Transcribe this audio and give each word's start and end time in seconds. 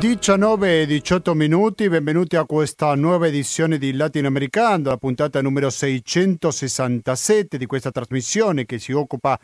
19 0.00 0.80
e 0.80 0.86
18 0.86 1.34
minuti, 1.34 1.86
benvenuti 1.90 2.34
a 2.34 2.46
questa 2.46 2.94
nuova 2.94 3.26
edizione 3.26 3.76
di 3.76 3.92
Latinoamericano, 3.92 4.88
la 4.88 4.96
puntata 4.96 5.42
numero 5.42 5.68
667 5.68 7.58
di 7.58 7.66
questa 7.66 7.90
trasmissione 7.90 8.64
che 8.64 8.78
si 8.78 8.92
occupa 8.92 9.38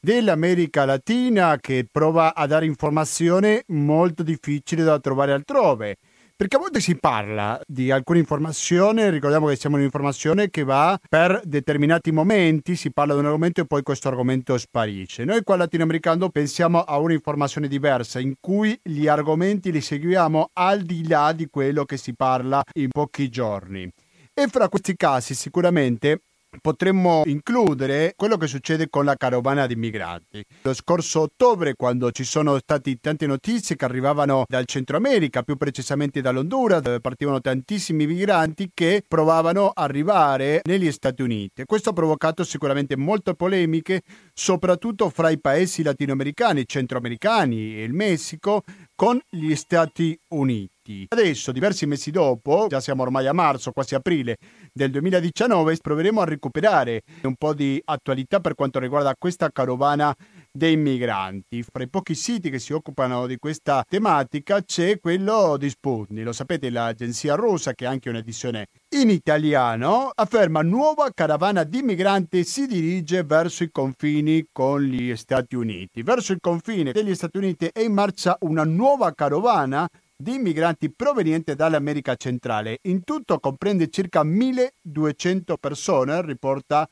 dell'America 0.00 0.84
Latina, 0.84 1.58
che 1.60 1.86
prova 1.88 2.34
a 2.34 2.44
dare 2.48 2.66
informazioni 2.66 3.62
molto 3.68 4.24
difficili 4.24 4.82
da 4.82 4.98
trovare 4.98 5.30
altrove. 5.30 5.98
Perché 6.40 6.56
a 6.56 6.58
volte 6.60 6.80
si 6.80 6.96
parla 6.96 7.60
di 7.66 7.90
alcune 7.90 8.18
informazioni, 8.18 9.10
ricordiamo 9.10 9.46
che 9.48 9.56
siamo 9.56 9.74
in 9.74 9.82
un'informazione 9.82 10.48
che 10.48 10.64
va 10.64 10.98
per 11.06 11.42
determinati 11.44 12.12
momenti, 12.12 12.76
si 12.76 12.90
parla 12.94 13.12
di 13.12 13.18
un 13.18 13.26
argomento 13.26 13.60
e 13.60 13.66
poi 13.66 13.82
questo 13.82 14.08
argomento 14.08 14.56
sparisce. 14.56 15.26
Noi 15.26 15.42
qua 15.42 15.56
latinoamericano 15.56 16.30
pensiamo 16.30 16.80
a 16.80 16.96
un'informazione 16.96 17.68
diversa 17.68 18.20
in 18.20 18.36
cui 18.40 18.74
gli 18.82 19.06
argomenti 19.06 19.70
li 19.70 19.82
seguiamo 19.82 20.48
al 20.54 20.80
di 20.80 21.06
là 21.06 21.34
di 21.34 21.46
quello 21.50 21.84
che 21.84 21.98
si 21.98 22.14
parla 22.14 22.62
in 22.72 22.88
pochi 22.88 23.28
giorni. 23.28 23.92
E 24.32 24.46
fra 24.46 24.70
questi 24.70 24.96
casi 24.96 25.34
sicuramente 25.34 26.22
potremmo 26.60 27.22
includere 27.26 28.14
quello 28.16 28.36
che 28.36 28.46
succede 28.46 28.88
con 28.88 29.04
la 29.04 29.16
carovana 29.16 29.66
di 29.66 29.76
migranti. 29.76 30.44
Lo 30.62 30.74
scorso 30.74 31.20
ottobre, 31.20 31.74
quando 31.74 32.10
ci 32.10 32.24
sono 32.24 32.58
state 32.58 32.96
tante 33.00 33.26
notizie 33.26 33.76
che 33.76 33.84
arrivavano 33.84 34.44
dal 34.48 34.66
Centro 34.66 34.96
America, 34.96 35.42
più 35.42 35.56
precisamente 35.56 36.20
dall'Honduras, 36.20 36.80
dove 36.80 37.00
partivano 37.00 37.40
tantissimi 37.40 38.06
migranti 38.06 38.70
che 38.74 39.02
provavano 39.06 39.68
a 39.68 39.82
arrivare 39.82 40.60
negli 40.64 40.90
Stati 40.90 41.22
Uniti. 41.22 41.64
Questo 41.64 41.90
ha 41.90 41.92
provocato 41.92 42.44
sicuramente 42.44 42.96
molte 42.96 43.34
polemiche, 43.34 44.02
soprattutto 44.32 45.10
fra 45.10 45.30
i 45.30 45.38
paesi 45.38 45.82
latinoamericani, 45.82 46.66
centroamericani 46.66 47.76
e 47.76 47.84
il 47.84 47.92
Messico, 47.92 48.62
con 48.94 49.20
gli 49.28 49.54
Stati 49.54 50.18
Uniti. 50.28 50.79
Adesso, 51.08 51.52
diversi 51.52 51.86
mesi 51.86 52.10
dopo, 52.10 52.66
già 52.68 52.80
siamo 52.80 53.02
ormai 53.02 53.26
a 53.26 53.32
marzo, 53.32 53.70
quasi 53.70 53.94
aprile 53.94 54.36
del 54.72 54.90
2019, 54.90 55.76
proveremo 55.76 56.20
a 56.20 56.24
recuperare 56.24 57.02
un 57.22 57.34
po' 57.36 57.54
di 57.54 57.80
attualità 57.84 58.40
per 58.40 58.54
quanto 58.54 58.78
riguarda 58.78 59.14
questa 59.18 59.50
carovana 59.50 60.14
dei 60.52 60.76
migranti. 60.76 61.62
Fra 61.62 61.82
i 61.82 61.88
pochi 61.88 62.14
siti 62.14 62.50
che 62.50 62.58
si 62.58 62.72
occupano 62.72 63.26
di 63.26 63.36
questa 63.36 63.84
tematica 63.88 64.62
c'è 64.62 64.98
quello 64.98 65.56
di 65.56 65.70
Sputnik. 65.70 66.24
Lo 66.24 66.32
sapete, 66.32 66.70
l'agenzia 66.70 67.34
russa, 67.34 67.72
che 67.74 67.86
ha 67.86 67.90
anche 67.90 68.08
un'edizione 68.08 68.66
in 68.96 69.10
italiano, 69.10 70.10
afferma 70.12 70.62
nuova 70.62 71.10
caravana 71.14 71.62
di 71.62 71.82
migranti 71.82 72.44
si 72.44 72.66
dirige 72.66 73.22
verso 73.22 73.62
i 73.62 73.70
confini 73.70 74.48
con 74.50 74.82
gli 74.82 75.14
Stati 75.14 75.54
Uniti. 75.54 76.02
Verso 76.02 76.32
il 76.32 76.40
confine 76.40 76.92
degli 76.92 77.14
Stati 77.14 77.38
Uniti 77.38 77.70
è 77.72 77.80
in 77.80 77.92
marcia 77.92 78.36
una 78.40 78.64
nuova 78.64 79.12
carovana 79.14 79.88
di 80.20 80.38
migranti 80.38 80.92
provenienti 80.92 81.54
dall'America 81.54 82.14
centrale. 82.14 82.78
In 82.82 83.04
tutto 83.04 83.38
comprende 83.40 83.88
circa 83.88 84.22
1200 84.22 85.56
persone, 85.56 86.22
riporta 86.22 86.86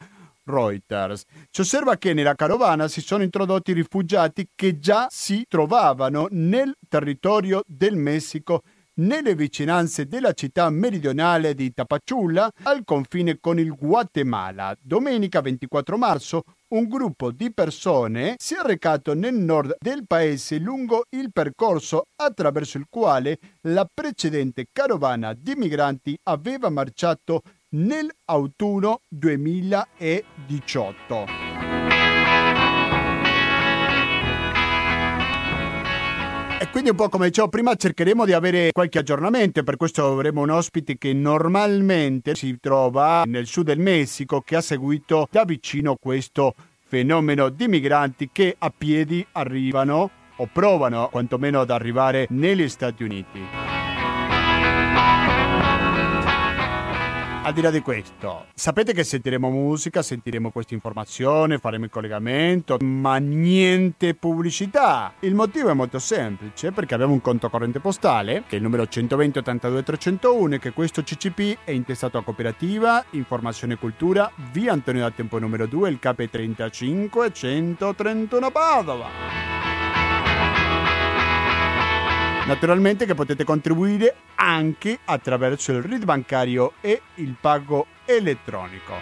Reuters. 0.45 1.25
Si 1.51 1.61
osserva 1.61 1.97
che 1.97 2.15
nella 2.15 2.34
carovana 2.34 2.89
si 2.89 3.03
sono 3.03 3.23
introdotti 3.23 3.73
rifugiati 3.75 4.49
che 4.55 4.79
già 4.79 5.06
si 5.11 5.45
trovavano 5.47 6.27
nel 6.31 6.75
territorio 6.89 7.62
del 7.67 7.97
Messico 7.97 8.62
nelle 8.99 9.35
vicinanze 9.35 10.07
della 10.07 10.33
città 10.33 10.71
meridionale 10.71 11.55
di 11.55 11.73
Tapachula 11.73 12.51
al 12.63 12.83
confine 12.85 13.39
con 13.41 13.59
il 13.59 13.75
Guatemala. 13.75 14.77
Domenica 14.81 15.41
24 15.41 15.99
marzo 15.99 16.45
un 16.69 16.87
gruppo 16.87 17.31
di 17.31 17.53
persone 17.53 18.35
si 18.39 18.55
è 18.55 18.61
recato 18.63 19.15
nel 19.15 19.35
nord 19.35 19.77
del 19.81 20.07
paese 20.07 20.59
lungo 20.59 21.07
il 21.11 21.33
percorso 21.33 22.05
attraverso 22.17 22.79
il 22.79 22.87
quale 22.89 23.39
la 23.63 23.89
precedente 23.93 24.67
carovana 24.71 25.35
di 25.35 25.55
migranti 25.55 26.17
aveva 26.25 26.69
marciato 26.69 27.43
nell'autunno 27.71 29.01
2018. 29.09 31.58
E 36.61 36.71
quindi 36.71 36.91
un 36.91 36.97
po' 36.97 37.09
come 37.09 37.27
dicevo 37.27 37.49
prima 37.49 37.77
cercheremo 37.77 38.25
di 38.25 38.33
avere 38.33 38.73
qualche 38.73 38.99
aggiornamento, 38.99 39.63
per 39.63 39.77
questo 39.77 40.05
avremo 40.05 40.41
un 40.41 40.51
ospite 40.51 40.99
che 40.99 41.13
normalmente 41.13 42.35
si 42.35 42.59
trova 42.61 43.23
nel 43.27 43.47
sud 43.47 43.67
del 43.67 43.79
Messico 43.79 44.41
che 44.41 44.57
ha 44.57 44.61
seguito 44.61 45.29
da 45.31 45.45
vicino 45.45 45.95
questo 45.95 46.55
fenomeno 46.85 47.49
di 47.49 47.69
migranti 47.69 48.31
che 48.33 48.57
a 48.59 48.73
piedi 48.77 49.25
arrivano 49.33 50.11
o 50.35 50.49
provano 50.53 51.09
quantomeno 51.13 51.61
ad 51.61 51.71
arrivare 51.71 52.27
negli 52.31 52.69
Stati 52.69 53.05
Uniti. 53.05 53.78
Al 57.48 57.54
di 57.54 57.62
là 57.62 57.70
di 57.70 57.81
questo, 57.81 58.47
sapete 58.54 58.92
che 58.92 59.04
sentiremo 59.04 59.48
musica, 59.48 60.03
sentiremo 60.03 60.50
questa 60.50 60.75
informazione, 60.75 61.56
faremo 61.56 61.84
il 61.84 61.91
collegamento, 61.91 62.76
ma 62.82 63.16
niente 63.16 64.14
pubblicità. 64.14 65.14
Il 65.20 65.34
motivo 65.34 65.70
è 65.70 65.72
molto 65.72 65.98
semplice, 65.98 66.72
perché 66.72 66.92
abbiamo 66.92 67.14
un 67.14 67.22
conto 67.22 67.48
corrente 67.48 67.81
postale, 67.81 68.44
che 68.47 68.56
è 68.56 68.56
il 68.56 68.62
numero 68.62 68.86
120 68.86 69.38
82 69.38 69.82
301, 69.82 70.54
e 70.56 70.59
che 70.59 70.72
questo 70.72 71.03
CCP 71.03 71.60
è 71.64 71.70
intestato 71.70 72.19
a 72.19 72.22
cooperativa, 72.22 73.03
informazione 73.12 73.75
e 73.75 73.78
cultura, 73.78 74.30
via 74.53 74.72
Antonio 74.72 75.00
da 75.00 75.10
Tempo 75.10 75.38
numero 75.38 75.66
2, 75.66 75.88
il 75.88 75.98
KP35 76.03 77.32
131 77.32 78.50
Padova. 78.50 79.68
Naturalmente 82.48 83.04
che 83.04 83.14
potete 83.14 83.44
contribuire 83.44 84.14
anche 84.36 84.98
attraverso 85.04 85.72
il 85.72 85.82
RID 85.82 86.06
bancario 86.06 86.72
e 86.81 87.03
il 87.16 87.36
pago 87.38 87.88
elettronico. 88.06 88.94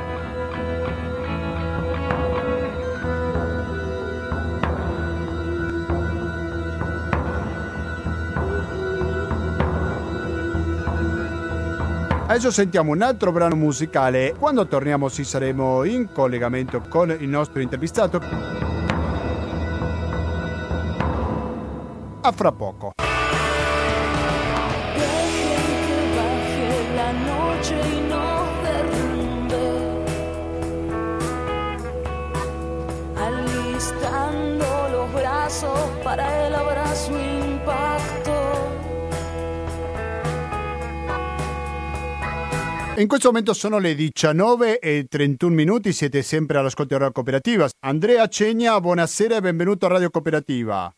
Adesso 12.37 12.51
sentiamo 12.51 12.93
un 12.93 13.01
altro 13.01 13.33
brano 13.33 13.57
musicale. 13.57 14.35
Quando 14.39 14.67
torniamo 14.67 15.09
ci 15.09 15.25
saremo 15.25 15.85
in 15.85 16.13
collegamento 16.13 16.83
con 16.87 17.09
il 17.19 17.29
nostro 17.31 17.63
intervistato. 17.63 18.21
A 22.21 22.33
fra 22.33 22.53
poco. 22.53 22.93
Alistando 33.15 34.89
los 34.91 35.11
brazos 35.15 35.91
para 36.05 36.47
el 36.47 36.55
abrazo 36.55 37.26
In 42.99 43.09
questo 43.09 43.29
momento 43.29 43.53
sono 43.53 43.79
le 43.79 43.95
19 43.95 44.79
e 44.79 45.05
31 45.07 45.55
minuti, 45.55 45.93
siete 45.93 46.23
sempre 46.23 46.57
all'ascolto 46.57 46.95
di 46.95 46.99
Radio 46.99 47.13
Cooperativa. 47.13 47.69
Andrea 47.81 48.27
Cegna, 48.27 48.81
buonasera 48.81 49.37
e 49.37 49.41
benvenuto 49.43 49.85
a 49.85 49.91
Radio 49.91 50.09
Cooperativa. 50.09 50.91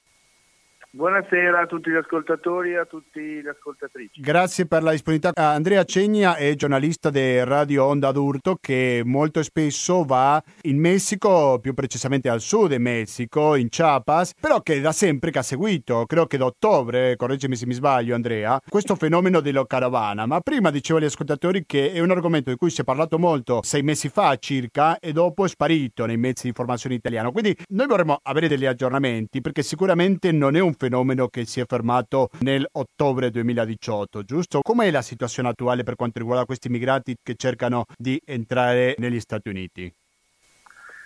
Buonasera 0.91 1.61
a 1.61 1.67
tutti 1.67 1.91
gli 1.91 1.97
ascoltatori 1.97 2.71
e 2.71 2.79
a 2.79 2.87
tutte 2.87 3.21
le 3.21 3.51
ascoltatrici. 3.51 4.23
Grazie 4.23 4.65
per 4.65 4.83
la 4.83 4.93
disponibilità. 4.93 5.39
Ah, 5.39 5.53
Andrea 5.53 5.85
Cegna 5.85 6.35
è 6.35 6.55
giornalista 6.55 7.11
di 7.11 7.45
Radio 7.45 7.85
Onda 7.85 8.11
d'Urto 8.11 8.57
che 8.59 9.03
molto 9.05 9.43
spesso 9.43 10.05
va 10.05 10.43
in 10.63 10.81
Messico, 10.81 11.59
più 11.61 11.75
precisamente 11.75 12.31
al 12.31 12.41
sud 12.41 12.71
del 12.71 12.81
Messico, 12.81 13.55
in 13.57 13.69
Chiapas, 13.69 14.33
però 14.41 14.63
che 14.63 14.81
da 14.81 14.93
sempre 14.93 15.31
che 15.31 15.41
ha 15.41 15.43
seguito, 15.43 16.07
credo 16.07 16.27
che 16.27 16.39
da 16.39 16.47
ottobre, 16.47 17.17
correggimi 17.17 17.55
se 17.55 17.67
mi 17.67 17.75
sbaglio 17.75 18.15
Andrea, 18.15 18.59
questo 18.67 18.97
fenomeno 18.97 19.41
della 19.41 19.67
caravana. 19.67 20.25
Ma 20.25 20.41
prima 20.41 20.71
dicevo 20.71 20.99
agli 21.01 21.05
ascoltatori 21.05 21.67
che 21.67 21.93
è 21.93 22.01
un 22.01 22.13
argomento 22.13 22.49
di 22.49 22.57
cui 22.57 22.71
si 22.71 22.81
è 22.81 22.85
parlato 22.85 23.19
molto 23.19 23.61
sei 23.63 23.83
mesi 23.83 24.09
fa 24.09 24.35
circa 24.39 24.99
e 24.99 25.13
dopo 25.13 25.45
è 25.45 25.49
sparito 25.49 26.07
nei 26.07 26.17
mezzi 26.17 26.45
di 26.45 26.49
informazione 26.49 26.95
italiano. 26.95 27.31
Quindi 27.31 27.55
noi 27.73 27.87
vorremmo 27.87 28.21
avere 28.23 28.49
degli 28.49 28.65
aggiornamenti 28.65 29.43
perché 29.43 29.63
sicuramente 29.63 30.33
non 30.33 30.57
è 30.57 30.61
un 30.61 30.77
fenomeno 30.79 31.29
che 31.29 31.45
si 31.45 31.61
è 31.61 31.65
fermato 31.67 32.31
nel 32.41 32.67
ottobre 32.73 33.31
2018, 33.31 34.23
giusto? 34.23 34.63
Com'è 34.63 34.91
la 34.91 35.03
situazione 35.03 35.51
attuale 35.51 35.83
per 35.83 35.97
quanto 35.97 36.21
riguarda 36.21 36.47
questi 36.47 36.69
migranti 36.69 37.17
che 37.23 37.35
cercano 37.35 37.85
di 37.97 38.21
entrare 38.25 38.95
negli 38.99 39.21
Stati 39.21 39.49
Uniti? 39.49 39.93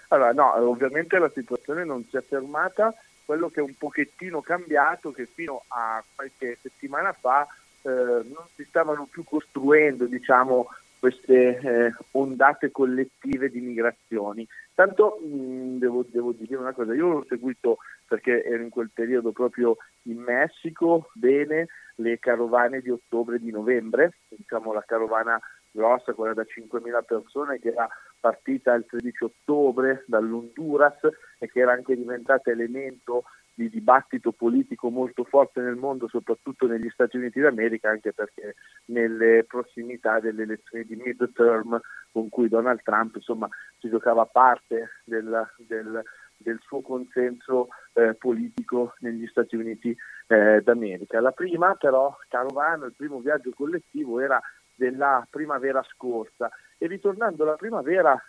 Allora, 0.08 0.32
no, 0.32 0.54
ovviamente 0.68 1.18
la 1.18 1.30
situazione 1.34 1.84
non 1.84 2.04
si 2.08 2.16
è 2.18 2.22
fermata, 2.22 2.94
quello 3.24 3.48
che 3.48 3.60
è 3.60 3.62
un 3.62 3.74
pochettino 3.78 4.42
cambiato 4.42 5.10
che 5.10 5.26
fino 5.26 5.62
a 5.68 6.04
qualche 6.14 6.58
settimana 6.60 7.12
fa 7.12 7.46
eh, 7.82 7.88
non 7.88 8.44
si 8.54 8.64
stavano 8.64 9.08
più 9.10 9.24
costruendo 9.24 10.04
diciamo, 10.04 10.68
queste 11.02 11.58
eh, 11.58 11.92
ondate 12.12 12.70
collettive 12.70 13.50
di 13.50 13.58
migrazioni. 13.58 14.46
Tanto 14.72 15.18
mh, 15.20 15.78
devo, 15.78 16.06
devo, 16.08 16.30
dire 16.30 16.54
una 16.54 16.72
cosa, 16.72 16.94
io 16.94 17.08
l'ho 17.08 17.24
seguito 17.28 17.78
perché 18.06 18.44
ero 18.44 18.62
in 18.62 18.68
quel 18.68 18.90
periodo 18.94 19.32
proprio 19.32 19.78
in 20.02 20.18
Messico, 20.18 21.10
bene, 21.14 21.66
le 21.96 22.20
carovane 22.20 22.80
di 22.80 22.90
ottobre 22.90 23.34
e 23.34 23.40
di 23.40 23.50
novembre, 23.50 24.12
diciamo 24.28 24.72
la 24.72 24.84
carovana 24.86 25.40
grossa, 25.72 26.12
quella 26.12 26.34
da 26.34 26.42
5.000 26.42 27.04
persone 27.04 27.58
che 27.58 27.70
era 27.70 27.88
partita 28.20 28.72
il 28.74 28.86
13 28.86 29.24
ottobre 29.24 30.04
dall'Honduras 30.06 31.00
e 31.40 31.50
che 31.50 31.58
era 31.58 31.72
anche 31.72 31.96
diventata 31.96 32.52
elemento 32.52 33.24
di 33.54 33.68
dibattito 33.68 34.32
politico 34.32 34.90
molto 34.90 35.24
forte 35.24 35.60
nel 35.60 35.76
mondo, 35.76 36.08
soprattutto 36.08 36.66
negli 36.66 36.88
Stati 36.90 37.16
Uniti 37.16 37.40
d'America, 37.40 37.90
anche 37.90 38.12
perché 38.12 38.54
nelle 38.86 39.44
prossimità 39.44 40.20
delle 40.20 40.42
elezioni 40.42 40.84
di 40.84 40.96
midterm 40.96 41.78
con 42.10 42.28
cui 42.28 42.48
Donald 42.48 42.82
Trump 42.82 43.16
insomma, 43.16 43.48
si 43.78 43.88
giocava 43.88 44.26
parte 44.26 45.00
del, 45.04 45.48
del, 45.58 46.02
del 46.36 46.58
suo 46.62 46.80
consenso 46.80 47.68
eh, 47.94 48.14
politico 48.14 48.94
negli 49.00 49.26
Stati 49.26 49.56
Uniti 49.56 49.96
eh, 50.28 50.60
d'America. 50.62 51.20
La 51.20 51.32
prima 51.32 51.74
però, 51.74 52.16
Carovano, 52.28 52.86
il 52.86 52.94
primo 52.96 53.20
viaggio 53.20 53.50
collettivo 53.54 54.20
era 54.20 54.40
della 54.74 55.26
primavera 55.28 55.82
scorsa 55.82 56.50
e 56.78 56.86
ritornando 56.86 57.42
alla 57.42 57.56
primavera 57.56 58.20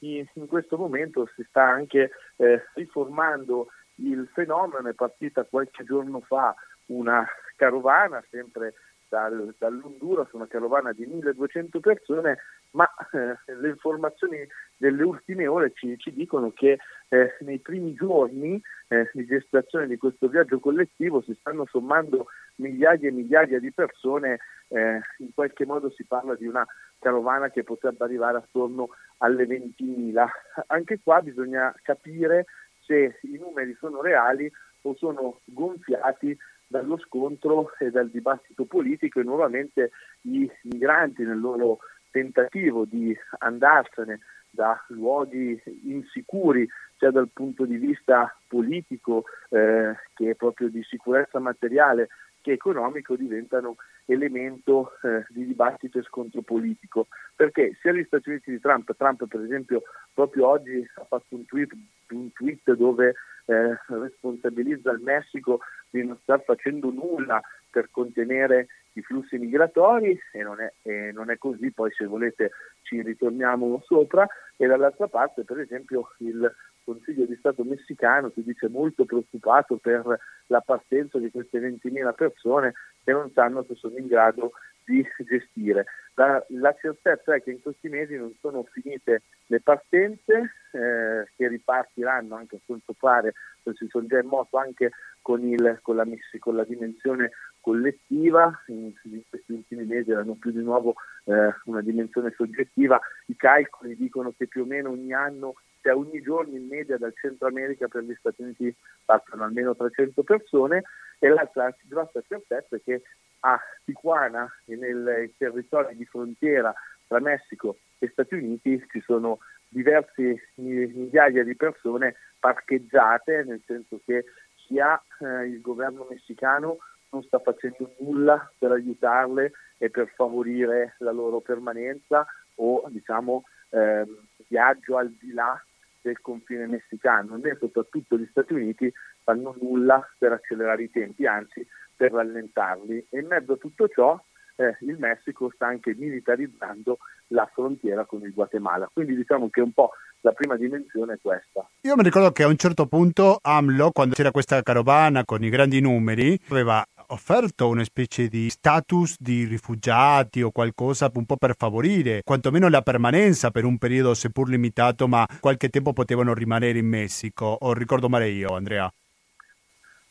in, 0.00 0.26
in 0.34 0.46
questo 0.46 0.76
momento 0.76 1.28
si 1.36 1.44
sta 1.48 1.62
anche 1.62 2.10
eh, 2.36 2.62
riformando 2.74 3.68
il 3.96 4.28
fenomeno, 4.32 4.88
è 4.88 4.94
partita 4.94 5.44
qualche 5.44 5.84
giorno 5.84 6.20
fa 6.20 6.54
una 6.86 7.26
carovana 7.56 8.22
sempre 8.30 8.74
dal, 9.12 9.54
dall'Honduras, 9.58 10.32
una 10.32 10.46
carovana 10.46 10.92
di 10.92 11.04
1200 11.04 11.80
persone, 11.80 12.38
ma 12.70 12.88
eh, 13.12 13.36
le 13.52 13.68
informazioni 13.68 14.48
delle 14.74 15.02
ultime 15.02 15.46
ore 15.46 15.72
ci, 15.74 15.98
ci 15.98 16.12
dicono 16.12 16.50
che 16.52 16.78
eh, 17.08 17.36
nei 17.40 17.58
primi 17.58 17.92
giorni 17.92 18.58
eh, 18.88 19.10
di 19.12 19.26
gestazione 19.26 19.86
di 19.86 19.98
questo 19.98 20.28
viaggio 20.28 20.58
collettivo 20.60 21.20
si 21.20 21.36
stanno 21.38 21.66
sommando 21.66 22.28
migliaia 22.56 23.08
e 23.08 23.12
migliaia 23.12 23.60
di 23.60 23.70
persone, 23.70 24.38
eh, 24.68 25.00
in 25.18 25.34
qualche 25.34 25.66
modo 25.66 25.90
si 25.90 26.04
parla 26.04 26.34
di 26.34 26.46
una 26.46 26.66
carovana 26.98 27.50
che 27.50 27.64
potrebbe 27.64 28.04
arrivare 28.04 28.38
attorno 28.38 28.88
alle 29.18 29.44
20.000. 29.44 30.26
Anche 30.68 31.00
qua 31.02 31.20
bisogna 31.20 31.74
capire 31.82 32.46
se 32.84 33.18
i 33.22 33.38
numeri 33.38 33.74
sono 33.78 34.00
reali 34.00 34.50
o 34.82 34.94
sono 34.96 35.40
gonfiati 35.44 36.36
dallo 36.66 36.98
scontro 36.98 37.72
e 37.78 37.90
dal 37.90 38.08
dibattito 38.10 38.64
politico 38.64 39.20
e 39.20 39.24
nuovamente 39.24 39.90
i 40.22 40.50
migranti 40.62 41.22
nel 41.22 41.38
loro 41.38 41.78
tentativo 42.10 42.84
di 42.84 43.16
andarsene 43.38 44.20
da 44.50 44.82
luoghi 44.88 45.60
insicuri 45.84 46.68
sia 46.98 47.10
dal 47.10 47.28
punto 47.32 47.64
di 47.64 47.76
vista 47.76 48.36
politico 48.46 49.24
eh, 49.48 49.94
che 50.14 50.34
proprio 50.34 50.68
di 50.68 50.82
sicurezza 50.82 51.38
materiale 51.38 52.08
che 52.42 52.52
economico 52.52 53.16
diventano 53.16 53.76
elemento 54.04 54.92
eh, 55.02 55.24
di 55.30 55.46
dibattito 55.46 55.98
e 55.98 56.02
scontro 56.02 56.42
politico, 56.42 57.06
perché 57.34 57.76
sia 57.80 57.92
gli 57.92 58.04
Stati 58.04 58.28
Uniti 58.28 58.50
di 58.50 58.60
Trump, 58.60 58.94
Trump 58.96 59.26
per 59.26 59.40
esempio 59.40 59.82
proprio 60.12 60.48
oggi 60.48 60.86
ha 60.96 61.04
fatto 61.04 61.34
un 61.34 61.46
tweet, 61.46 61.72
un 62.10 62.30
tweet 62.32 62.72
dove 62.74 63.14
eh, 63.46 63.78
responsabilizza 63.86 64.90
il 64.90 65.00
Messico 65.00 65.60
di 65.88 66.04
non 66.04 66.18
star 66.22 66.42
facendo 66.42 66.90
nulla 66.90 67.40
per 67.70 67.88
contenere 67.90 68.66
i 68.94 69.02
flussi 69.02 69.38
migratori 69.38 70.18
e 70.32 70.42
non, 70.42 70.60
è, 70.60 70.72
e 70.82 71.10
non 71.12 71.30
è 71.30 71.38
così, 71.38 71.70
poi 71.72 71.90
se 71.92 72.04
volete 72.04 72.50
ci 72.82 73.00
ritorniamo 73.00 73.80
sopra. 73.84 74.26
E 74.56 74.66
dall'altra 74.66 75.08
parte 75.08 75.44
per 75.44 75.58
esempio 75.58 76.12
il 76.18 76.52
Consiglio 76.84 77.26
di 77.26 77.36
Stato 77.36 77.64
messicano 77.64 78.30
si 78.34 78.42
dice 78.42 78.68
molto 78.68 79.04
preoccupato 79.04 79.76
per 79.76 80.18
la 80.46 80.60
partenza 80.60 81.18
di 81.18 81.30
queste 81.30 81.60
20.000 81.60 82.14
persone 82.14 82.74
che 83.04 83.12
non 83.12 83.30
sanno 83.32 83.64
se 83.64 83.74
sono 83.74 83.96
in 83.96 84.06
grado 84.06 84.52
di 84.84 85.06
gestire. 85.18 85.86
La, 86.14 86.44
la, 86.48 86.74
certezza 86.78 87.34
è 87.34 87.42
che 87.42 87.52
in 87.52 87.62
questi 87.62 87.88
mesi 87.88 88.16
non 88.16 88.34
sono 88.40 88.64
finite 88.64 89.22
le 89.46 89.60
partenze 89.60 90.54
eh, 90.72 91.28
che 91.36 91.48
ripartiranno 91.48 92.34
anche 92.34 92.56
a 92.56 92.60
quanto 92.64 92.92
pare, 92.98 93.32
si 93.72 93.86
sono 93.88 94.06
già 94.06 94.18
in 94.18 94.26
moto 94.26 94.58
anche 94.58 94.90
con, 95.22 95.42
il, 95.42 95.78
con, 95.82 95.96
la, 95.96 96.04
con 96.38 96.56
la 96.56 96.64
dimensione 96.64 97.30
collettiva, 97.60 98.62
in, 98.66 98.92
in, 99.04 99.22
questi 99.28 99.52
ultimi 99.52 99.84
mesi 99.84 100.10
erano 100.10 100.34
più 100.34 100.50
di 100.50 100.62
nuovo 100.62 100.94
eh, 101.24 101.54
una 101.64 101.80
dimensione 101.80 102.34
soggettiva, 102.36 103.00
i 103.26 103.36
calcoli 103.36 103.96
dicono 103.96 104.34
che 104.36 104.48
più 104.48 104.62
o 104.62 104.66
meno 104.66 104.90
ogni 104.90 105.14
anno 105.14 105.54
cioè 105.82 105.94
ogni 105.94 106.22
giorno 106.22 106.56
in 106.56 106.66
media 106.66 106.96
dal 106.96 107.12
Centro 107.14 107.48
America 107.48 107.88
per 107.88 108.04
gli 108.04 108.14
Stati 108.18 108.42
Uniti 108.42 108.74
partono 109.04 109.44
almeno 109.44 109.74
300 109.74 110.22
persone 110.22 110.84
e 111.18 111.28
l'altra 111.28 111.74
grossa 111.82 112.22
certezza 112.26 112.76
è 112.76 112.80
che 112.82 113.02
a 113.40 113.60
Tijuana 113.84 114.50
e 114.64 114.76
nei 114.76 115.34
territori 115.36 115.96
di 115.96 116.04
frontiera 116.04 116.72
tra 117.06 117.20
Messico 117.20 117.76
e 117.98 118.08
Stati 118.08 118.34
Uniti 118.34 118.84
ci 118.90 119.00
sono 119.00 119.40
diverse 119.68 120.48
migliaia 120.54 121.42
di 121.42 121.56
persone 121.56 122.16
parcheggiate, 122.38 123.44
nel 123.44 123.62
senso 123.66 124.00
che 124.04 124.24
sia 124.66 125.00
eh, 125.20 125.46
il 125.46 125.60
governo 125.60 126.06
messicano 126.08 126.78
non 127.10 127.22
sta 127.24 127.38
facendo 127.38 127.94
nulla 128.00 128.50
per 128.58 128.72
aiutarle 128.72 129.52
e 129.78 129.90
per 129.90 130.08
favorire 130.14 130.94
la 130.98 131.10
loro 131.10 131.40
permanenza 131.40 132.26
o 132.56 132.84
diciamo 132.88 133.44
eh, 133.70 134.06
viaggio 134.46 134.96
al 134.96 135.10
di 135.10 135.32
là 135.32 135.60
del 136.02 136.20
confine 136.20 136.66
messicano, 136.66 137.36
né 137.36 137.56
soprattutto 137.58 138.18
gli 138.18 138.26
Stati 138.30 138.52
Uniti 138.52 138.92
fanno 139.22 139.56
nulla 139.60 140.06
per 140.18 140.32
accelerare 140.32 140.82
i 140.82 140.90
tempi, 140.90 141.26
anzi 141.26 141.66
per 141.96 142.12
rallentarli. 142.12 143.06
E 143.08 143.20
in 143.20 143.26
mezzo 143.28 143.52
a 143.52 143.56
tutto 143.56 143.88
ciò 143.88 144.22
eh, 144.62 144.76
il 144.80 144.96
Messico 144.98 145.50
sta 145.54 145.66
anche 145.66 145.94
militarizzando 145.96 146.98
la 147.28 147.48
frontiera 147.52 148.04
con 148.04 148.22
il 148.22 148.32
Guatemala. 148.32 148.88
Quindi 148.92 149.16
diciamo 149.16 149.50
che 149.50 149.60
un 149.60 149.72
po' 149.72 149.90
la 150.20 150.32
prima 150.32 150.56
dimensione 150.56 151.14
è 151.14 151.18
questa. 151.20 151.68
Io 151.82 151.96
mi 151.96 152.02
ricordo 152.02 152.30
che 152.30 152.44
a 152.44 152.48
un 152.48 152.56
certo 152.56 152.86
punto 152.86 153.38
AMLO, 153.42 153.90
quando 153.90 154.14
c'era 154.14 154.30
questa 154.30 154.62
carovana 154.62 155.24
con 155.24 155.42
i 155.42 155.48
grandi 155.48 155.80
numeri, 155.80 156.38
aveva 156.48 156.84
offerto 157.08 157.68
una 157.68 157.84
specie 157.84 158.28
di 158.28 158.48
status 158.48 159.16
di 159.18 159.44
rifugiati 159.44 160.42
o 160.42 160.50
qualcosa 160.50 161.10
un 161.14 161.26
po' 161.26 161.36
per 161.36 161.54
favorire 161.56 162.22
quantomeno 162.24 162.68
la 162.68 162.82
permanenza 162.82 163.50
per 163.50 163.64
un 163.64 163.78
periodo 163.78 164.14
seppur 164.14 164.48
limitato, 164.48 165.08
ma 165.08 165.26
qualche 165.40 165.68
tempo 165.68 165.92
potevano 165.92 166.32
rimanere 166.34 166.78
in 166.78 166.86
Messico. 166.86 167.56
O 167.60 167.72
ricordo 167.72 168.08
male 168.08 168.28
io, 168.28 168.54
Andrea? 168.54 168.90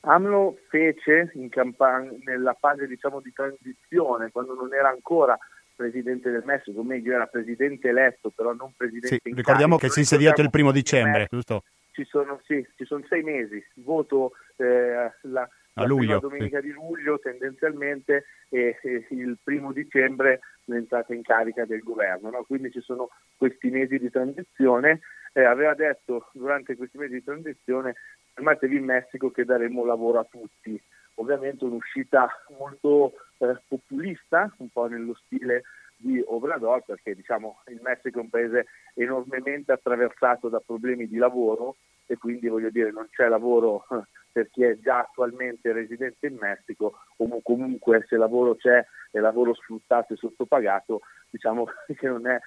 AMLO 0.02 0.58
fece 0.70 1.32
in 1.36 1.50
campagna, 1.50 2.12
nella 2.24 2.56
fase 2.60 2.88
diciamo, 2.88 3.20
di 3.20 3.32
transizione, 3.32 4.32
quando 4.32 4.54
non 4.54 4.74
era 4.74 4.90
ancora 4.90 5.38
presidente 5.76 6.30
del 6.30 6.44
Messico, 6.46 6.84
meglio 6.84 7.14
era 7.14 7.26
presidente 7.26 7.90
eletto, 7.90 8.30
però 8.30 8.54
non 8.54 8.74
presidente 8.76 9.20
sì, 9.24 9.34
Ricordiamo 9.34 9.78
che 9.78 9.90
si 9.90 9.98
è 9.98 10.02
insediato 10.02 10.42
il 10.42 10.50
primo 10.50 10.72
dicembre, 10.72 11.28
giusto? 11.30 11.64
Ci 11.92 12.06
sono, 12.06 12.40
sì, 12.46 12.66
ci 12.76 12.86
sono 12.86 13.04
sei 13.08 13.24
mesi. 13.24 13.64
Voto 13.76 14.34
eh, 14.58 15.12
la, 15.24 15.50
a 15.74 15.86
luglio, 15.86 16.20
domenica 16.20 16.60
sì. 16.60 16.68
di 16.68 16.74
luglio 16.74 17.20
tendenzialmente 17.20 18.26
e, 18.50 18.78
e, 18.82 19.08
il 19.10 19.38
primo 19.44 19.72
dicembre 19.72 20.40
l'entrata 20.66 21.14
in 21.14 21.22
carica 21.22 21.66
del 21.66 21.82
governo. 21.82 22.30
No? 22.30 22.44
Quindi 22.44 22.72
ci 22.72 22.82
sono 22.82 23.10
questi 23.36 23.70
mesi 23.70 23.98
di 23.98 24.10
transizione. 24.10 25.02
Eh, 25.34 25.44
aveva 25.44 25.74
detto 25.74 26.30
durante 26.34 26.76
questi 26.76 26.98
mesi 26.98 27.14
di 27.14 27.24
transizione 27.24 27.96
fermatevi 28.34 28.78
in 28.78 28.86
Messico 28.86 29.32
che 29.32 29.46
daremo 29.46 29.86
lavoro 29.86 30.20
a 30.20 30.28
tutti. 30.30 30.82
Ovviamente 31.16 31.66
un'uscita 31.66 32.30
molto 32.58 33.14
eh, 33.38 33.62
populista, 33.68 34.54
un 34.58 34.70
po' 34.70 34.88
nello 34.88 35.14
stile 35.26 35.64
di 35.96 36.22
Obrador, 36.26 36.84
perché 36.84 37.14
diciamo, 37.16 37.62
il 37.68 37.80
Messico 37.82 38.20
è 38.20 38.22
un 38.22 38.30
paese 38.30 38.66
enormemente 38.96 39.72
attraversato 39.72 40.50
da 40.50 40.60
problemi 40.60 41.08
di 41.08 41.18
lavoro 41.18 41.78
e 42.08 42.18
quindi 42.18 42.48
voglio 42.48 42.70
dire 42.70 42.92
non 42.92 43.08
c'è 43.10 43.28
lavoro 43.28 43.86
per 44.32 44.50
chi 44.50 44.64
è 44.64 44.78
già 44.80 45.00
attualmente 45.00 45.72
residente 45.72 46.28
in 46.28 46.38
Messico 46.40 47.00
o 47.18 47.42
comunque 47.42 48.06
se 48.08 48.18
lavoro 48.18 48.56
c'è 48.56 48.86
e 49.12 49.20
lavoro 49.20 49.54
sfruttato 49.54 50.14
e 50.14 50.18
sottopagato, 50.18 51.02
diciamo 51.30 51.68
che 51.96 52.08
non 52.08 52.28
è 52.28 52.40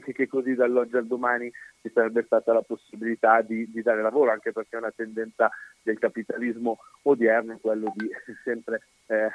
che 0.00 0.26
così 0.26 0.54
dall'oggi 0.54 0.96
al 0.96 1.06
domani 1.06 1.50
ci 1.80 1.90
sarebbe 1.92 2.24
stata 2.24 2.52
la 2.52 2.62
possibilità 2.62 3.40
di, 3.42 3.70
di 3.70 3.82
dare 3.82 4.02
lavoro, 4.02 4.32
anche 4.32 4.52
perché 4.52 4.76
è 4.76 4.80
una 4.80 4.92
tendenza 4.94 5.50
del 5.82 5.98
capitalismo 5.98 6.78
odierno 7.02 7.58
quello 7.58 7.92
di 7.94 8.10
sempre 8.44 8.82
eh, 9.06 9.30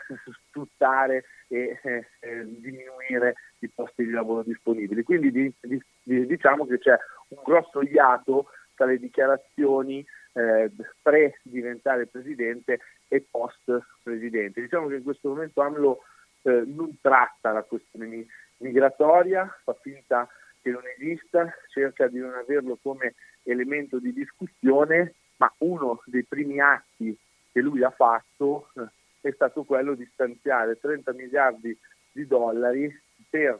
sfruttare 0.47 1.23
e 1.47 1.79
eh, 1.81 2.45
diminuire 2.45 3.35
i 3.59 3.69
posti 3.69 4.05
di 4.05 4.11
lavoro 4.11 4.43
disponibili. 4.43 5.03
Quindi 5.03 5.31
di, 5.31 5.53
di, 5.61 6.25
diciamo 6.25 6.65
che 6.65 6.79
c'è 6.79 6.97
un 7.29 7.41
grosso 7.43 7.81
iato 7.81 8.47
tra 8.75 8.85
le 8.85 8.99
dichiarazioni 8.99 10.05
eh, 10.35 10.69
pre 11.01 11.39
diventare 11.43 12.07
presidente 12.07 12.79
e 13.07 13.25
post 13.29 13.63
presidente. 14.03 14.61
Diciamo 14.61 14.87
che 14.87 14.95
in 14.95 15.03
questo 15.03 15.29
momento 15.29 15.61
AMLO 15.61 16.03
eh, 16.43 16.63
non 16.65 16.97
tratta 17.01 17.51
la 17.51 17.63
questione 17.63 18.25
migratoria, 18.57 19.47
fa 19.63 19.73
finta 19.81 20.27
che 20.61 20.71
non 20.71 20.83
esista, 20.97 21.53
cerca 21.69 22.07
di 22.07 22.19
non 22.19 22.33
averlo 22.33 22.77
come 22.81 23.15
elemento 23.43 23.99
di 23.99 24.11
discussione, 24.11 25.13
ma 25.37 25.51
uno 25.59 26.01
dei 26.05 26.23
primi 26.23 26.59
atti 26.59 27.17
che 27.51 27.61
lui 27.61 27.83
ha 27.83 27.91
fatto 27.91 28.69
eh, 28.75 29.29
è 29.29 29.31
stato 29.31 29.63
quello 29.63 29.95
di 29.95 30.07
stanziare 30.13 30.77
30 30.79 31.13
miliardi 31.13 31.77
di 32.11 32.27
dollari 32.27 32.93
per 33.29 33.57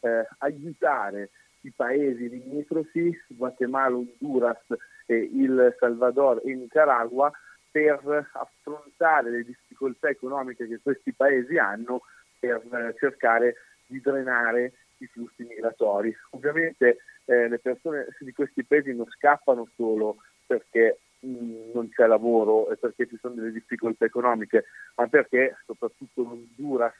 eh, 0.00 0.28
aiutare 0.38 1.30
i 1.66 1.72
paesi 1.74 2.28
limitrofi, 2.28 3.18
Guatemala, 3.28 3.96
Honduras, 3.96 4.64
eh, 5.06 5.16
il 5.16 5.74
Salvador 5.78 6.40
e 6.44 6.54
Nicaragua, 6.54 7.30
per 7.70 8.30
affrontare 8.32 9.30
le 9.30 9.44
difficoltà 9.44 10.08
economiche 10.08 10.66
che 10.66 10.80
questi 10.82 11.12
paesi 11.12 11.58
hanno 11.58 12.02
per 12.38 12.62
eh, 12.72 12.94
cercare 12.98 13.56
di 13.86 14.00
drenare 14.00 14.72
i 14.98 15.06
flussi 15.06 15.44
migratori. 15.44 16.14
Ovviamente 16.30 16.98
eh, 17.26 17.48
le 17.48 17.58
persone 17.58 18.06
di 18.20 18.32
questi 18.32 18.64
paesi 18.64 18.94
non 18.94 19.06
scappano 19.10 19.68
solo 19.74 20.16
perché 20.46 21.00
mm, 21.26 21.72
non 21.74 21.90
c'è 21.90 22.06
lavoro 22.06 22.70
e 22.70 22.76
perché 22.76 23.06
ci 23.06 23.18
sono 23.20 23.34
delle 23.34 23.52
difficoltà 23.52 24.04
economiche, 24.06 24.64
ma 24.94 25.06
perché 25.08 25.56
soprattutto 25.66 26.22
l'Honduras 26.22 26.94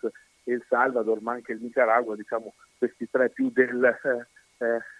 e 0.44 0.52
il 0.52 0.64
Salvador, 0.68 1.22
ma 1.22 1.32
anche 1.32 1.52
il 1.52 1.62
Nicaragua, 1.62 2.16
diciamo 2.16 2.54
questi 2.76 3.08
tre 3.08 3.30
più 3.30 3.50
del, 3.50 3.82
eh, 3.82 4.26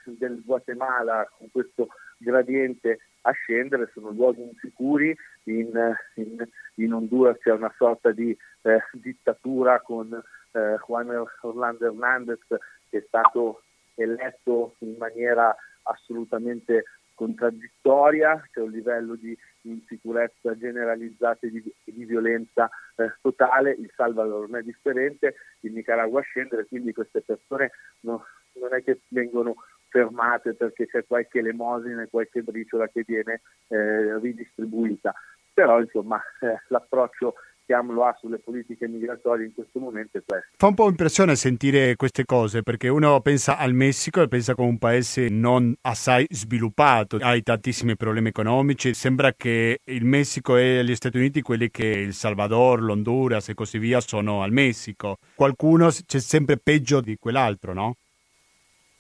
del 0.05 0.43
Guatemala 0.45 1.29
con 1.37 1.51
questo 1.51 1.89
gradiente 2.19 2.99
a 3.23 3.33
scendere, 3.33 3.91
sono 3.93 4.11
luoghi 4.11 4.43
insicuri, 4.43 5.17
in, 5.45 5.97
in, 6.15 6.49
in 6.77 6.93
Honduras 6.93 7.39
c'è 7.39 7.53
una 7.53 7.73
sorta 7.77 8.13
di 8.13 8.37
eh, 8.63 8.79
dittatura 8.93 9.81
con 9.81 10.13
eh, 10.13 10.77
Juan 10.87 11.25
Orlando 11.41 11.87
Hernandez 11.87 12.47
che 12.89 12.99
è 12.99 13.05
stato 13.07 13.63
eletto 13.95 14.77
in 14.81 14.95
maniera 14.99 15.55
assolutamente 15.83 16.85
contraddittoria, 17.15 18.47
c'è 18.53 18.61
un 18.61 18.71
livello 18.71 19.15
di 19.15 19.37
insicurezza 19.63 20.57
generalizzata 20.57 21.47
e 21.47 21.51
di, 21.51 21.75
di 21.85 22.05
violenza 22.05 22.69
eh, 22.97 23.15
totale, 23.23 23.73
il 23.73 23.91
Salvador 23.97 24.49
non 24.49 24.61
è 24.61 24.63
differente, 24.63 25.35
il 25.61 25.73
Nicaragua 25.73 26.21
scendere, 26.21 26.67
quindi 26.67 26.93
queste 26.93 27.23
persone 27.23 27.73
no, 28.01 28.25
non 28.61 28.75
è 28.75 28.83
che 28.83 29.01
vengono 29.09 29.57
fermate 29.89 30.55
perché 30.55 30.87
c'è 30.87 31.07
qualche 31.07 31.39
elemosina 31.39 32.07
qualche 32.09 32.43
briciola 32.43 32.89
che 32.89 33.05
viene 33.07 33.43
eh, 33.69 34.19
ridistribuita, 34.19 35.15
però 35.53 35.81
insomma 35.81 36.21
eh, 36.41 36.63
l'approccio 36.69 37.35
che 37.67 37.75
AMLO 37.75 38.05
ha 38.05 38.17
sulle 38.19 38.39
politiche 38.39 38.87
migratorie 38.87 39.47
in 39.47 39.53
questo 39.53 39.81
momento 39.81 40.19
è 40.19 40.23
questo. 40.25 40.51
Fa 40.57 40.69
un 40.69 40.75
po' 40.75 40.89
impressione 40.89 41.35
sentire 41.35 41.97
queste 41.97 42.25
cose 42.25 42.63
perché 42.63 42.89
uno 42.89 43.21
pensa 43.21 43.59
al 43.59 43.73
Messico 43.73 44.23
e 44.23 44.29
pensa 44.29 44.55
come 44.55 44.69
un 44.69 44.79
paese 44.79 45.29
non 45.29 45.75
assai 45.83 46.27
sviluppato, 46.31 47.19
ha 47.21 47.37
tantissimi 47.41 47.97
problemi 47.97 48.29
economici, 48.29 48.95
sembra 48.95 49.33
che 49.33 49.81
il 49.83 50.05
Messico 50.05 50.57
e 50.57 50.85
gli 50.85 50.95
Stati 50.95 51.19
Uniti, 51.19 51.43
quelli 51.43 51.71
che 51.71 51.87
il 51.87 52.15
Salvador, 52.15 52.83
l'Honduras 52.83 53.49
e 53.49 53.55
così 53.55 53.79
via 53.79 54.01
sono 54.01 54.43
al 54.43 54.53
Messico. 54.53 55.17
Qualcuno 55.35 55.89
c'è 55.89 56.21
sempre 56.21 56.59
peggio 56.59 57.01
di 57.01 57.17
quell'altro, 57.19 57.73
no? 57.73 57.97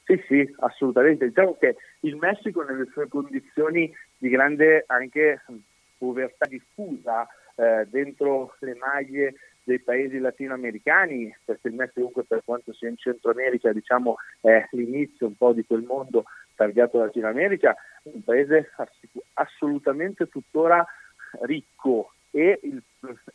Sì, 0.06 0.22
sì, 0.28 0.54
assolutamente. 0.60 1.26
Diciamo 1.26 1.56
che 1.58 1.76
il 2.00 2.14
Messico 2.14 2.62
nelle 2.62 2.86
sue 2.92 3.08
condizioni 3.08 3.92
di 4.16 4.28
grande 4.28 4.84
anche 4.86 5.42
povertà 5.98 6.46
diffusa 6.46 7.26
eh, 7.56 7.86
dentro 7.90 8.54
le 8.60 8.76
maglie 8.76 9.34
dei 9.64 9.80
paesi 9.80 10.18
latinoamericani, 10.20 11.34
perché 11.44 11.66
il 11.66 11.74
Messico 11.74 11.94
comunque 11.96 12.22
per 12.22 12.42
quanto 12.44 12.72
sia 12.72 12.88
in 12.88 12.96
Centro 12.96 13.32
America 13.32 13.72
diciamo, 13.72 14.14
è 14.40 14.64
l'inizio 14.70 15.26
un 15.26 15.34
po' 15.34 15.52
di 15.52 15.66
quel 15.66 15.82
mondo 15.82 16.26
targato 16.54 16.98
Latino 16.98 17.26
America, 17.26 17.74
un 18.04 18.22
paese 18.22 18.70
assolutamente 19.34 20.28
tuttora 20.28 20.86
ricco 21.40 22.12
e, 22.30 22.60
il, 22.62 22.80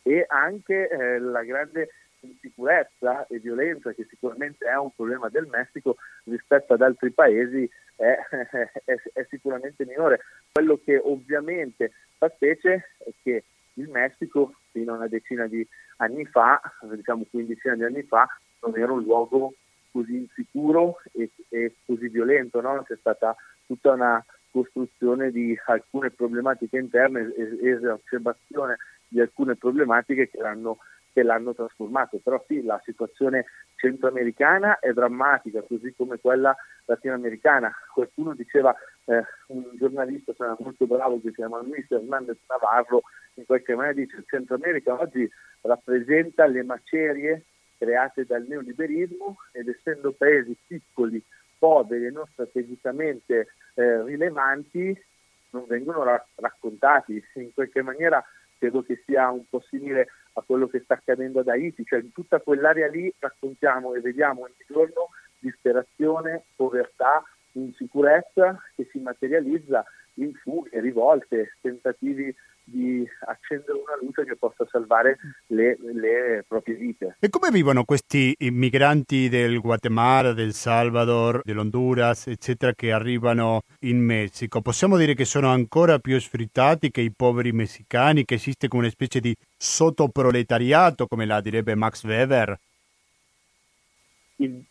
e 0.00 0.24
anche 0.26 0.88
eh, 0.88 1.18
la 1.18 1.42
grande 1.42 1.90
insicurezza 2.26 3.26
e 3.26 3.38
violenza 3.38 3.92
che 3.92 4.06
sicuramente 4.08 4.66
è 4.66 4.76
un 4.76 4.94
problema 4.94 5.28
del 5.28 5.46
Messico 5.46 5.96
rispetto 6.24 6.74
ad 6.74 6.82
altri 6.82 7.10
paesi 7.10 7.68
è, 7.96 8.16
è, 8.84 8.94
è 9.12 9.26
sicuramente 9.28 9.84
minore. 9.84 10.20
Quello 10.52 10.78
che 10.82 10.96
ovviamente 10.96 11.92
fa 12.18 12.28
specie 12.30 12.90
è 12.98 13.10
che 13.22 13.44
il 13.74 13.88
Messico 13.88 14.54
fino 14.70 14.92
a 14.92 14.96
una 14.96 15.08
decina 15.08 15.46
di 15.46 15.66
anni 15.96 16.24
fa, 16.26 16.60
diciamo 16.82 17.26
quindicina 17.30 17.74
di 17.74 17.84
anni 17.84 18.02
fa, 18.02 18.26
non 18.60 18.76
era 18.76 18.92
un 18.92 19.02
luogo 19.02 19.54
così 19.90 20.16
insicuro 20.16 21.00
e, 21.12 21.30
e 21.48 21.74
così 21.84 22.08
violento, 22.08 22.60
no? 22.60 22.82
c'è 22.86 22.96
stata 22.98 23.36
tutta 23.66 23.92
una 23.92 24.24
costruzione 24.50 25.30
di 25.30 25.58
alcune 25.66 26.10
problematiche 26.10 26.78
interne, 26.78 27.32
esacerbazione 27.62 28.76
di 29.08 29.20
alcune 29.20 29.56
problematiche 29.56 30.28
che 30.28 30.38
l'hanno, 30.38 30.78
che 31.12 31.22
l'hanno 31.22 31.54
trasformato. 31.54 32.18
Però 32.22 32.42
sì, 32.46 32.62
la 32.62 32.80
situazione 32.84 33.46
centroamericana 33.76 34.78
è 34.78 34.92
drammatica, 34.92 35.62
così 35.62 35.94
come 35.96 36.18
quella 36.18 36.54
latinoamericana. 36.86 37.72
Qualcuno 37.92 38.34
diceva, 38.34 38.74
eh, 39.04 39.22
un 39.48 39.64
giornalista 39.78 40.32
sarà 40.34 40.56
molto 40.58 40.86
bravo 40.86 41.20
che 41.20 41.28
si 41.28 41.34
chiama 41.36 41.62
Luis 41.62 41.90
Hernandez 41.90 42.38
Navarro, 42.48 43.02
in 43.34 43.46
qualche 43.46 43.74
maniera 43.74 43.98
dice 43.98 44.16
il 44.16 44.24
Centro 44.26 44.56
America 44.56 44.98
oggi 44.98 45.30
rappresenta 45.62 46.46
le 46.46 46.62
macerie 46.62 47.44
create 47.78 48.24
dal 48.24 48.44
neoliberismo 48.46 49.36
ed 49.52 49.68
essendo 49.68 50.12
paesi 50.12 50.56
piccoli, 50.66 51.22
poveri 51.58 52.06
e 52.06 52.10
non 52.10 52.26
strategicamente 52.30 53.48
eh, 53.74 54.02
rilevanti 54.04 55.04
non 55.50 55.64
vengono 55.66 56.02
ra- 56.02 56.24
raccontati. 56.36 57.22
In 57.34 57.52
qualche 57.54 57.82
maniera 57.82 58.24
credo 58.58 58.82
che 58.82 59.02
sia 59.04 59.30
un 59.30 59.48
po' 59.48 59.60
simile 59.68 60.08
a 60.34 60.42
quello 60.42 60.66
che 60.66 60.80
sta 60.80 60.94
accadendo 60.94 61.40
ad 61.40 61.48
Haiti, 61.48 61.84
cioè 61.84 62.00
in 62.00 62.12
tutta 62.12 62.40
quell'area 62.40 62.88
lì 62.88 63.12
raccontiamo 63.18 63.94
e 63.94 64.00
vediamo 64.00 64.42
ogni 64.42 64.54
giorno 64.66 65.10
disperazione, 65.38 66.44
povertà, 66.56 67.22
insicurezza 67.52 68.58
che 68.74 68.88
si 68.90 68.98
materializza 69.00 69.84
in 70.14 70.32
fughe, 70.34 70.80
rivolte, 70.80 71.56
tentativi 71.60 72.34
di 72.64 73.06
accendere 73.26 73.72
una 73.72 73.96
luce 74.00 74.24
che 74.24 74.36
possa 74.36 74.66
salvare 74.70 75.18
le, 75.48 75.76
le, 75.80 76.44
proprie 76.46 76.76
vite. 76.76 77.16
E 77.18 77.28
come 77.28 77.50
vivono 77.50 77.84
questi 77.84 78.34
immigranti 78.38 79.28
del 79.28 79.60
Guatemala, 79.60 80.32
del 80.32 80.52
Salvador, 80.52 81.40
dell'Honduras, 81.44 82.28
eccetera, 82.28 82.72
che 82.72 82.92
arrivano 82.92 83.62
in 83.80 83.98
Messico? 83.98 84.60
Possiamo 84.60 84.96
dire 84.96 85.14
che 85.14 85.24
sono 85.24 85.48
ancora 85.48 85.98
più 85.98 86.18
sfruttati 86.18 86.90
che 86.90 87.00
i 87.00 87.12
poveri 87.14 87.52
messicani, 87.52 88.24
che 88.24 88.34
esiste 88.34 88.68
come 88.68 88.82
una 88.82 88.90
specie 88.90 89.20
di 89.20 89.34
sottoproletariato, 89.56 91.06
come 91.06 91.26
la 91.26 91.40
direbbe 91.40 91.74
Max 91.74 92.04
Weber? 92.04 92.58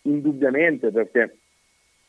Indubbiamente, 0.01 0.91
perché 0.91 1.37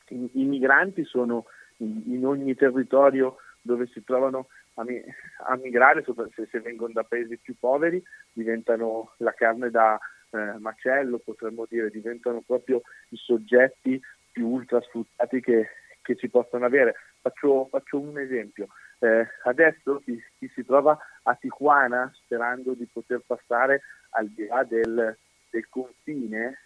i, 0.09 0.45
migranti 0.45 1.05
sono 1.05 1.45
in 1.79 2.25
ogni 2.25 2.55
territorio 2.55 3.37
dove 3.63 3.87
si 3.87 4.03
trovano 4.05 4.49
a, 4.75 4.85
mi, 4.85 5.03
a 5.47 5.57
migrare, 5.57 6.05
se, 6.05 6.49
se, 6.51 6.61
vengono 6.61 6.93
da 6.93 7.05
paesi 7.05 7.39
più 7.39 7.57
poveri, 7.59 8.03
diventano 8.33 9.13
la 9.19 9.33
carne 9.33 9.71
da 9.71 9.99
eh, 10.31 10.59
macello, 10.59 11.19
potremmo 11.19 11.67
dire, 11.69 11.91
diventano 11.91 12.43
proprio 12.45 12.83
i 13.11 13.17
soggetti 13.17 14.01
più 14.31 14.49
ultra 14.49 14.81
sfruttati 14.81 15.41
che, 15.41 15.69
che 16.01 16.17
si 16.17 16.29
possono 16.29 16.65
avere. 16.65 16.95
Faccio, 17.21 17.69
faccio 17.71 18.01
un 18.01 18.19
esempio. 18.19 18.69
Eh, 18.99 19.27
adesso 19.45 20.01
chi, 20.05 20.21
chi, 20.39 20.51
si 20.55 20.65
trova 20.65 20.97
a 21.23 21.35
Tijuana 21.35 22.11
sperando 22.15 22.73
di 22.75 22.87
poter 22.91 23.23
passare 23.27 23.83
al 24.11 24.29
di 24.29 24.47
là 24.47 24.63
del, 24.65 25.17
del 25.51 25.69
confine, 25.69 26.59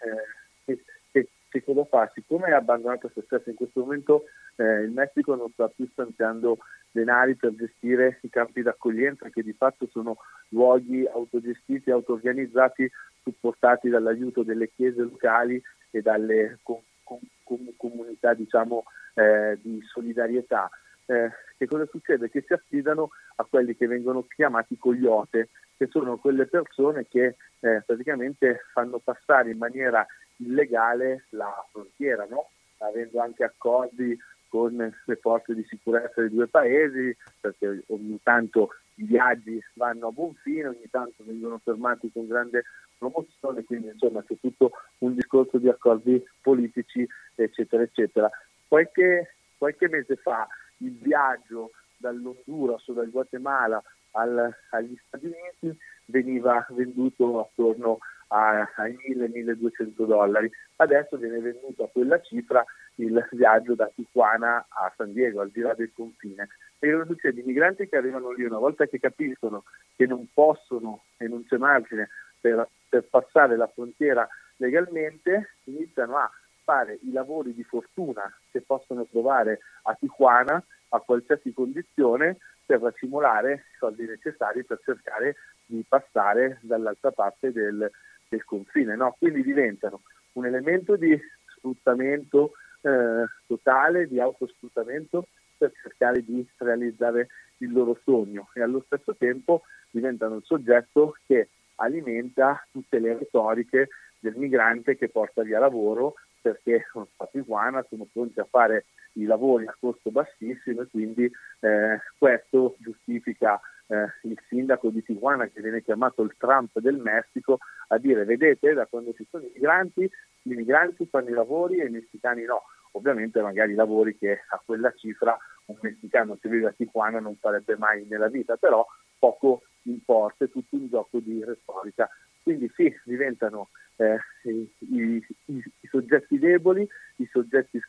eh, 0.65 0.83
che, 1.11 1.29
che, 1.51 1.65
cosa 1.65 1.85
fa? 1.87 2.11
Siccome 2.15 2.49
è 2.49 2.53
abbandonato 2.53 3.11
se 3.15 3.23
stesso 3.23 3.49
in 3.49 3.57
questo 3.57 3.81
momento, 3.81 4.25
eh, 4.57 4.83
il 4.83 4.91
Messico 4.91 5.35
non 5.35 5.51
sta 5.53 5.69
più 5.69 5.89
stanziando 5.91 6.59
denari 6.97 7.37
per 7.37 7.55
gestire 7.55 8.19
i 8.23 8.31
campi 8.31 8.63
d'accoglienza 8.63 9.29
che 9.29 9.43
di 9.43 9.53
fatto 9.53 9.87
sono 9.91 10.17
luoghi 10.49 11.07
autogestiti, 11.07 11.91
autoorganizzati, 11.91 12.91
supportati 13.23 13.91
dall'aiuto 13.91 14.43
delle 14.43 14.71
chiese 14.75 15.03
locali 15.03 15.63
e 15.91 16.01
dalle 16.01 16.59
com- 16.63 16.81
com- 17.03 17.73
comunità 17.77 18.33
diciamo, 18.33 18.85
eh, 19.15 19.59
di 19.61 19.81
solidarietà. 19.83 20.71
Eh, 21.05 21.31
che 21.59 21.67
cosa 21.67 21.87
succede? 21.87 22.31
Che 22.31 22.43
si 22.47 22.53
affidano 22.53 23.11
a 23.37 23.45
quelli 23.45 23.77
che 23.77 23.87
vengono 23.87 24.25
chiamati 24.27 24.79
cogliote, 24.79 25.51
che 25.77 25.87
sono 25.89 26.17
quelle 26.17 26.47
persone 26.47 27.07
che 27.07 27.37
eh, 27.61 27.83
praticamente 27.85 28.63
fanno 28.73 28.99
passare 28.99 29.51
in 29.51 29.59
maniera 29.59 30.05
illegale 30.39 31.27
la 31.31 31.53
frontiera, 31.71 32.27
no? 32.29 32.49
avendo 32.79 33.21
anche 33.21 33.45
accordi 33.45 34.19
con 34.57 34.95
le 35.05 35.17
forze 35.17 35.55
di 35.55 35.63
sicurezza 35.69 36.23
dei 36.23 36.31
due 36.31 36.47
paesi, 36.47 37.15
perché 37.39 37.83
ogni 37.89 38.19
tanto 38.23 38.71
i 38.95 39.05
viaggi 39.05 39.63
vanno 39.75 40.07
a 40.07 40.11
buon 40.13 40.33
fine, 40.37 40.69
ogni 40.69 40.89
tanto 40.89 41.25
vengono 41.27 41.61
fermati 41.63 42.11
con 42.11 42.27
grande 42.27 42.65
promozione, 42.97 43.65
quindi 43.65 43.89
insomma 43.89 44.25
c'è 44.25 44.35
tutto 44.41 44.71
un 45.01 45.15
discorso 45.15 45.59
di 45.59 45.69
accordi 45.69 46.25
politici, 46.41 47.07
eccetera, 47.35 47.83
eccetera. 47.83 48.31
Qualche, 48.67 49.35
qualche 49.59 49.89
mese 49.91 50.17
fa 50.17 50.49
il 50.79 50.97
viaggio 50.97 51.73
dall'Honduras 51.99 52.89
o 52.89 52.93
dal 52.95 53.11
Guatemala 53.11 53.83
al, 54.13 54.51
agli 54.71 54.97
Stati 55.07 55.27
Uniti 55.27 55.79
veniva 56.07 56.67
venduto 56.71 57.41
attorno 57.41 57.99
a, 57.99 57.99
ai 58.29 58.97
1000-1200 59.09 60.05
dollari, 60.05 60.51
adesso 60.77 61.17
viene 61.17 61.39
venduto 61.39 61.85
a 61.85 61.89
quella 61.89 62.21
cifra 62.21 62.65
il 62.97 63.29
viaggio 63.33 63.75
da 63.75 63.91
Tijuana 63.95 64.67
a 64.69 64.93
San 64.97 65.13
Diego, 65.13 65.41
al 65.41 65.51
di 65.51 65.61
là 65.61 65.75
del 65.75 65.93
confine. 65.95 66.49
E 66.79 66.93
cosa 66.93 67.07
succede? 67.07 67.41
I 67.41 67.45
migranti 67.45 67.89
che 67.89 67.97
arrivano 67.97 68.31
lì 68.33 68.45
una 68.45 68.59
volta 68.59 68.87
che 68.87 68.99
capiscono 68.99 69.65
che 69.95 70.07
non 70.07 70.27
possono 70.33 71.05
e 71.17 71.29
non 71.29 71.45
c'è 71.47 71.57
margine 71.57 72.09
per, 72.41 72.69
per 72.89 73.05
passare 73.05 73.57
la 73.57 73.67
frontiera 73.67 74.27
legalmente, 74.57 75.57
iniziano 75.65 76.17
a 76.17 76.31
fare 76.65 76.99
i 77.03 77.13
lavori 77.13 77.55
di 77.55 77.63
fortuna 77.63 78.23
che 78.51 78.61
possono 78.61 79.07
trovare 79.07 79.61
a 79.83 79.95
Tijuana 79.95 80.63
a 80.91 81.01
qualsiasi 81.01 81.53
condizione 81.53 82.39
per 82.65 82.81
racimolare 82.81 83.53
i 83.53 83.77
soldi 83.79 84.07
necessari 84.07 84.65
per 84.65 84.81
cercare 84.85 85.37
di 85.65 85.85
passare 85.89 86.59
dall'altra 86.63 87.13
parte 87.13 87.53
del, 87.53 87.91
del 88.29 88.45
confine. 88.45 88.97
No? 88.97 89.17
Quindi 89.19 89.43
diventano 89.43 90.03
un 90.33 90.47
elemento 90.47 90.97
di 90.97 91.19
sfruttamento 91.57 92.53
eh, 92.83 93.25
totale, 93.47 94.07
di 94.07 94.21
autosfruttamento 94.21 95.29
per 95.57 95.73
cercare 95.83 96.23
di 96.23 96.47
realizzare 96.59 97.29
il 97.59 97.73
loro 97.73 97.99
sogno 98.05 98.51
e 98.55 98.61
allo 98.61 98.83
stesso 98.87 99.17
tempo 99.17 99.63
diventano 99.91 100.37
il 100.37 100.45
soggetto 100.45 101.17
che 101.27 101.49
alimenta 101.77 102.67
tutte 102.71 102.99
le 102.99 103.17
retoriche 103.17 103.89
del 104.19 104.35
migrante 104.37 104.97
che 104.97 105.09
porta 105.09 105.43
via 105.43 105.59
lavoro 105.59 106.15
perché 106.41 106.87
a 107.17 107.27
Tijuana 107.27 107.85
sono 107.89 108.07
pronti 108.11 108.39
a 108.39 108.47
fare 108.49 108.87
i 109.15 109.25
lavori 109.25 109.67
a 109.67 109.77
costo 109.79 110.11
bassissimo 110.11 110.83
e 110.83 110.89
quindi 110.89 111.25
eh, 111.25 112.01
questo 112.19 112.77
giustifica 112.79 113.61
eh, 113.89 114.29
il 114.29 114.39
sindaco 114.49 114.91
di 114.91 115.03
Tijuana 115.03 115.47
che 115.47 115.61
viene 115.61 115.83
chiamato 115.83 116.23
il 116.23 116.35
Trump 116.37 116.79
del 116.79 116.97
Messico 116.97 117.59
a 117.89 117.99
dire 117.99 118.25
vedete 118.25 118.73
da 118.75 118.87
quando 118.87 119.13
ci 119.15 119.27
sono 119.31 119.45
i 119.45 119.51
migranti, 119.55 120.03
i 120.03 120.55
migranti 120.55 121.07
fanno 121.07 121.29
i 121.29 121.35
lavori 121.35 121.79
e 121.79 121.87
i 121.87 121.91
messicani 121.91 122.45
no. 122.45 122.63
Ovviamente 122.93 123.43
magari 123.43 123.75
lavori 123.75 124.17
che 124.17 124.41
a 124.49 124.63
quella 124.65 124.91
cifra 124.93 125.37
un 125.67 125.77
messicano 125.81 126.39
che 126.41 126.49
vive 126.49 126.69
a 126.69 126.73
Tijuana 126.73 127.21
non 127.21 127.37
farebbe 127.37 127.77
mai 127.77 128.07
nella 128.09 128.29
vita, 128.29 128.57
però 128.57 128.87
poco 129.19 129.63
importa, 129.83 130.45
è 130.45 130.51
tutto 130.51 130.77
un 130.77 130.89
gioco 130.89 131.19
di 131.19 131.45
retorica. 131.45 132.09
Quindi 132.43 132.71
sì, 132.75 132.95
diventano 133.05 133.71
eh, 133.97 134.19
i, 134.45 134.71
i, 134.79 135.27
i, 135.47 135.63
soggetti 135.91 136.39
deboli, 136.39 136.87
i 137.17 137.29
soggetti 137.31 137.81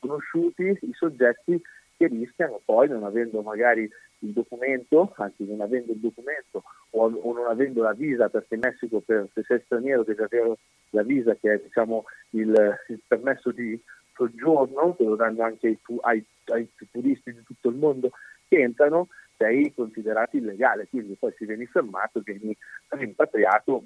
sconosciuti, 0.00 0.78
i 0.80 0.92
soggetti 0.92 1.60
che 2.00 2.06
rischiano 2.06 2.62
poi 2.64 2.88
non 2.88 3.04
avendo 3.04 3.42
magari 3.42 3.82
il 4.20 4.32
documento, 4.32 5.12
anzi 5.18 5.44
non 5.44 5.60
avendo 5.60 5.92
il 5.92 5.98
documento 5.98 6.62
o, 6.90 7.04
o 7.04 7.32
non 7.34 7.46
avendo 7.46 7.82
la 7.82 7.92
visa, 7.92 8.30
perché 8.30 8.54
in 8.54 8.60
Messico 8.62 9.00
per, 9.00 9.28
se 9.34 9.42
sei 9.42 9.60
straniero 9.66 10.02
devi 10.02 10.22
avere 10.22 10.56
la 10.90 11.02
visa 11.02 11.34
che 11.34 11.52
è 11.52 11.60
diciamo, 11.62 12.04
il, 12.30 12.78
il 12.88 13.00
permesso 13.06 13.50
di 13.50 13.78
soggiorno, 14.14 14.96
che 14.96 15.04
lo 15.04 15.14
danno 15.14 15.42
anche 15.42 15.66
ai, 15.66 15.78
ai, 16.00 16.24
ai 16.46 16.68
turisti 16.90 17.34
di 17.34 17.42
tutto 17.42 17.68
il 17.68 17.76
mondo 17.76 18.12
che 18.48 18.62
entrano, 18.62 19.08
sei 19.36 19.70
considerato 19.74 20.38
illegale, 20.38 20.88
quindi 20.88 21.16
poi 21.18 21.34
si 21.36 21.44
vieni 21.44 21.66
fermato, 21.66 22.22
vieni 22.24 22.56
rimpatriato 22.88 23.84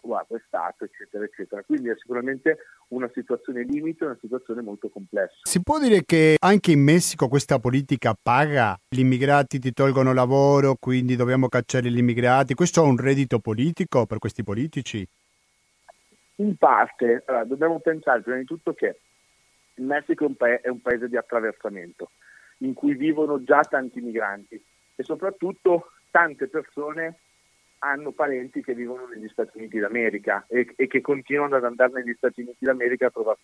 o 0.00 0.16
arrestato, 0.16 0.84
eccetera, 0.84 1.24
eccetera. 1.24 1.62
Quindi 1.62 1.90
è 1.90 1.96
sicuramente 1.96 2.58
una 2.88 3.10
situazione 3.12 3.64
limite, 3.64 4.04
una 4.04 4.18
situazione 4.20 4.62
molto 4.62 4.88
complessa. 4.88 5.36
Si 5.42 5.62
può 5.62 5.78
dire 5.78 6.04
che 6.04 6.36
anche 6.38 6.72
in 6.72 6.82
Messico 6.82 7.28
questa 7.28 7.58
politica 7.58 8.16
paga? 8.20 8.78
Gli 8.88 9.00
immigrati 9.00 9.58
ti 9.58 9.72
tolgono 9.72 10.12
lavoro, 10.12 10.76
quindi 10.78 11.16
dobbiamo 11.16 11.48
cacciare 11.48 11.90
gli 11.90 11.98
immigrati. 11.98 12.54
Questo 12.54 12.82
è 12.82 12.86
un 12.86 12.96
reddito 12.96 13.38
politico 13.38 14.06
per 14.06 14.18
questi 14.18 14.42
politici? 14.42 15.06
In 16.36 16.56
parte, 16.56 17.22
allora, 17.26 17.44
dobbiamo 17.44 17.80
pensare 17.80 18.20
prima 18.20 18.38
di 18.38 18.44
tutto 18.44 18.74
che 18.74 19.00
il 19.74 19.84
Messico 19.84 20.24
è 20.24 20.26
un, 20.28 20.36
pa- 20.36 20.60
è 20.60 20.68
un 20.68 20.80
paese 20.80 21.08
di 21.08 21.16
attraversamento 21.16 22.10
in 22.58 22.72
cui 22.72 22.94
vivono 22.94 23.42
già 23.42 23.60
tanti 23.62 24.00
migranti 24.00 24.62
e 24.94 25.02
soprattutto 25.02 25.92
tante 26.10 26.48
persone 26.48 27.18
hanno 27.78 28.12
parenti 28.12 28.62
che 28.62 28.74
vivono 28.74 29.06
negli 29.06 29.28
Stati 29.28 29.58
Uniti 29.58 29.78
d'America 29.78 30.44
e, 30.48 30.72
e 30.76 30.86
che 30.86 31.00
continuano 31.00 31.56
ad 31.56 31.64
andare 31.64 31.92
negli 31.92 32.14
Stati 32.16 32.40
Uniti 32.42 32.64
d'America 32.64 33.06
a, 33.06 33.10
trova, 33.10 33.36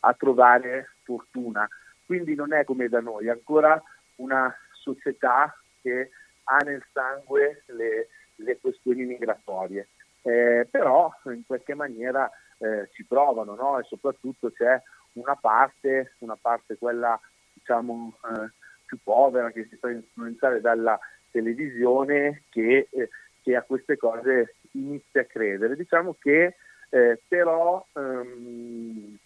a 0.00 0.14
trovare 0.14 0.90
fortuna. 1.02 1.68
Quindi 2.04 2.34
non 2.34 2.52
è 2.52 2.64
come 2.64 2.88
da 2.88 3.00
noi, 3.00 3.26
è 3.26 3.30
ancora 3.30 3.80
una 4.16 4.54
società 4.72 5.56
che 5.82 6.10
ha 6.44 6.56
nel 6.58 6.84
sangue 6.92 7.62
le, 7.66 8.08
le 8.36 8.58
questioni 8.60 9.04
migratorie. 9.04 9.88
Eh, 10.22 10.66
però 10.68 11.12
in 11.26 11.44
qualche 11.46 11.74
maniera 11.74 12.28
eh, 12.58 12.88
ci 12.92 13.04
provano 13.04 13.54
no? 13.54 13.78
e 13.78 13.84
soprattutto 13.84 14.50
c'è 14.50 14.80
una 15.12 15.36
parte, 15.36 16.14
una 16.18 16.36
parte 16.40 16.76
quella 16.76 17.18
diciamo 17.52 18.18
eh, 18.24 18.50
più 18.84 18.98
povera 19.02 19.50
che 19.50 19.66
si 19.70 19.76
fa 19.76 19.90
influenzare 19.90 20.60
dalla 20.60 20.98
televisione 21.30 22.42
che 22.48 22.88
eh, 22.90 23.08
che 23.46 23.54
a 23.54 23.62
queste 23.62 23.96
cose 23.96 24.56
inizia 24.72 25.20
a 25.20 25.24
credere. 25.24 25.76
Diciamo 25.76 26.16
che 26.18 26.56
eh, 26.88 27.20
però 27.28 27.86
ehm, 27.92 29.16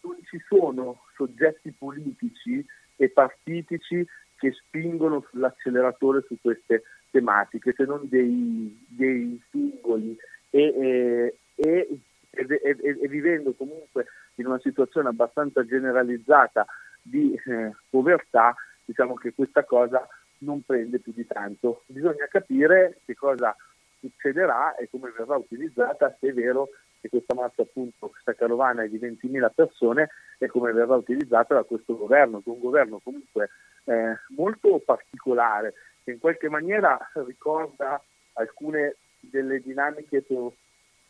non 0.00 0.16
ci 0.24 0.42
sono 0.48 1.04
soggetti 1.14 1.70
politici 1.70 2.66
e 2.96 3.08
partitici 3.10 4.04
che 4.34 4.50
spingono 4.50 5.24
sull'acceleratore 5.30 6.24
su 6.26 6.36
queste 6.40 6.82
tematiche, 7.12 7.72
se 7.76 7.84
non 7.84 8.08
dei, 8.08 8.84
dei 8.88 9.40
singoli 9.52 10.16
e, 10.50 11.32
e, 11.54 11.88
e, 12.30 12.58
e, 12.72 13.08
vivendo 13.08 13.52
comunque 13.52 14.06
in 14.36 14.46
una 14.46 14.58
situazione 14.58 15.10
abbastanza 15.10 15.64
generalizzata 15.64 16.66
di 17.00 17.40
eh, 17.46 17.70
povertà, 17.88 18.52
diciamo 18.84 19.14
che 19.14 19.32
questa 19.32 19.62
cosa 19.62 20.08
non 20.42 20.62
prende 20.62 20.98
più 20.98 21.12
di 21.12 21.26
tanto. 21.26 21.82
Bisogna 21.86 22.26
capire 22.26 23.00
che 23.04 23.14
cosa 23.14 23.56
succederà 23.98 24.74
e 24.76 24.88
come 24.90 25.12
verrà 25.16 25.36
utilizzata, 25.36 26.16
se 26.18 26.28
è 26.28 26.32
vero 26.32 26.70
che 27.00 27.08
questa 27.08 27.34
massa, 27.34 27.62
appunto, 27.62 28.08
questa 28.08 28.34
carovana 28.34 28.82
è 28.82 28.88
di 28.88 28.98
20.000 28.98 29.50
persone 29.54 30.10
e 30.38 30.46
come 30.46 30.72
verrà 30.72 30.94
utilizzata 30.96 31.54
da 31.54 31.62
questo 31.64 31.96
governo, 31.96 32.40
che 32.42 32.50
è 32.50 32.52
un 32.52 32.60
governo 32.60 33.00
comunque 33.02 33.50
eh, 33.84 34.16
molto 34.36 34.80
particolare, 34.84 35.74
che 36.04 36.12
in 36.12 36.18
qualche 36.18 36.48
maniera 36.48 36.98
ricorda 37.26 38.02
alcune 38.34 38.96
delle 39.20 39.60
dinamiche 39.60 40.24
che 40.24 40.52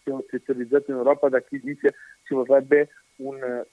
sono 0.02 0.24
utilizzate 0.30 0.90
in 0.90 0.96
Europa 0.96 1.28
da 1.28 1.40
chi 1.40 1.60
dice 1.60 1.94
ci 2.24 2.34
vorrebbe 2.34 2.88
un 3.16 3.64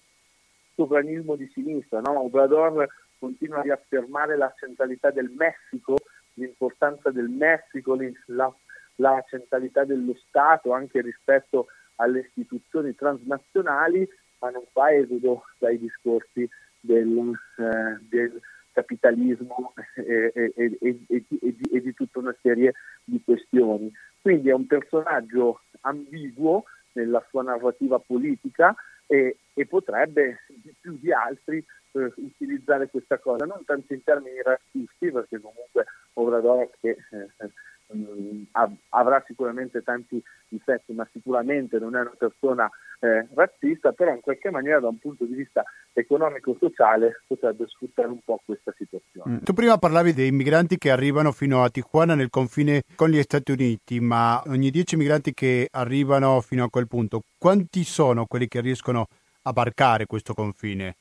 sovranismo 0.76 1.36
di 1.36 1.50
sinistra. 1.54 2.00
No? 2.02 2.22
Obrador 2.24 2.88
continua 3.20 3.60
a 3.60 3.64
riaffermare 3.64 4.38
la 4.38 4.54
centralità 4.58 5.12
del 5.12 5.30
Messico, 5.30 5.96
l'importanza 6.34 7.12
del 7.12 7.30
Messico, 7.30 7.98
la, 8.28 8.54
la 8.96 9.24
centralità 9.28 9.84
dello 9.84 10.16
Stato 10.28 10.74
anche 10.74 11.02
rispetto 11.02 11.68
alle 11.96 12.20
istituzioni 12.22 12.96
transnazionali, 12.96 14.08
ma 14.40 14.50
non 14.50 14.64
fa 14.72 14.94
esodo 14.94 15.44
dai 15.58 15.78
discorsi 15.78 16.50
del, 16.80 17.34
eh, 17.58 17.98
del 18.08 18.42
capitalismo 18.72 19.74
e, 19.96 20.32
e, 20.34 20.54
e, 20.56 20.98
e, 21.10 21.82
di 21.82 21.94
tutta 21.94 22.20
una 22.20 22.36
serie 22.42 22.74
di 23.04 23.22
questioni. 23.24 23.92
Quindi 24.22 24.50
è 24.50 24.54
un 24.54 24.66
personaggio 24.66 25.62
ambiguo 25.82 26.64
nella 26.94 27.24
sua 27.30 27.44
narrativa 27.44 28.00
politica 28.00 28.74
e, 29.06 29.38
potrebbe 29.66 30.42
di 30.48 30.74
più 30.80 30.98
di 31.00 31.12
altri 31.12 31.64
eh, 31.92 32.14
utilizzare 32.18 32.90
questa 32.90 33.18
cosa, 33.18 33.46
non 33.46 33.64
tanto 33.66 33.94
in 33.94 34.04
termini 34.04 34.42
razzisti, 34.42 35.12
perché 35.12 35.40
comunque 35.40 35.86
Obrador 36.14 36.70
che 36.80 36.90
eh, 36.90 37.96
mh, 37.96 38.44
avrà 38.90 39.24
sicuramente 39.26 39.82
tanti 39.82 40.22
difetti, 40.48 40.94
ma 40.94 41.08
sicuramente 41.12 41.80
non 41.80 41.96
è 41.96 42.02
una 42.02 42.14
persona 42.18 42.70
eh, 43.00 43.28
razzista, 43.34 43.92
però 43.92 44.14
in 44.14 44.22
qualche 44.22 44.50
maniera 44.50 44.80
da 44.80 44.88
un 44.88 44.98
punto 44.98 45.26
di 45.26 45.34
vista 45.34 45.64
economico-sociale 45.94 47.24
potrebbe 47.28 47.66
sfruttare 47.68 48.08
un 48.08 48.20
po' 48.24 48.42
questa 48.46 48.74
situazione. 48.78 49.36
Mm. 49.36 49.44
Tu 49.44 49.54
prima 49.54 49.78
parlavi 49.78 50.14
dei 50.14 50.32
migranti 50.32 50.78
che 50.78 50.92
arrivano 50.92 51.32
fino 51.32 51.64
a 51.64 51.70
Tijuana 51.70 52.16
nel 52.16 52.30
confine 52.30 52.84
con 52.96 53.10
gli 53.10 53.22
Stati 53.22 53.52
Uniti, 53.52 54.00
ma 54.00 54.42
ogni 54.48 54.70
10 54.70 54.98
migranti 54.98 55.34
che 55.34 55.68
arrivano 55.72 56.42
fino 56.42 56.64
a 56.64 56.70
quel 56.70 56.88
punto, 56.88 57.22
quanti 57.38 57.84
sono 57.84 58.26
quelli 58.26 58.48
che 58.48 58.62
riescono 58.62 59.02
a 59.02 59.08
barcare 59.52 60.06
questo 60.06 60.34
confine? 60.34 60.96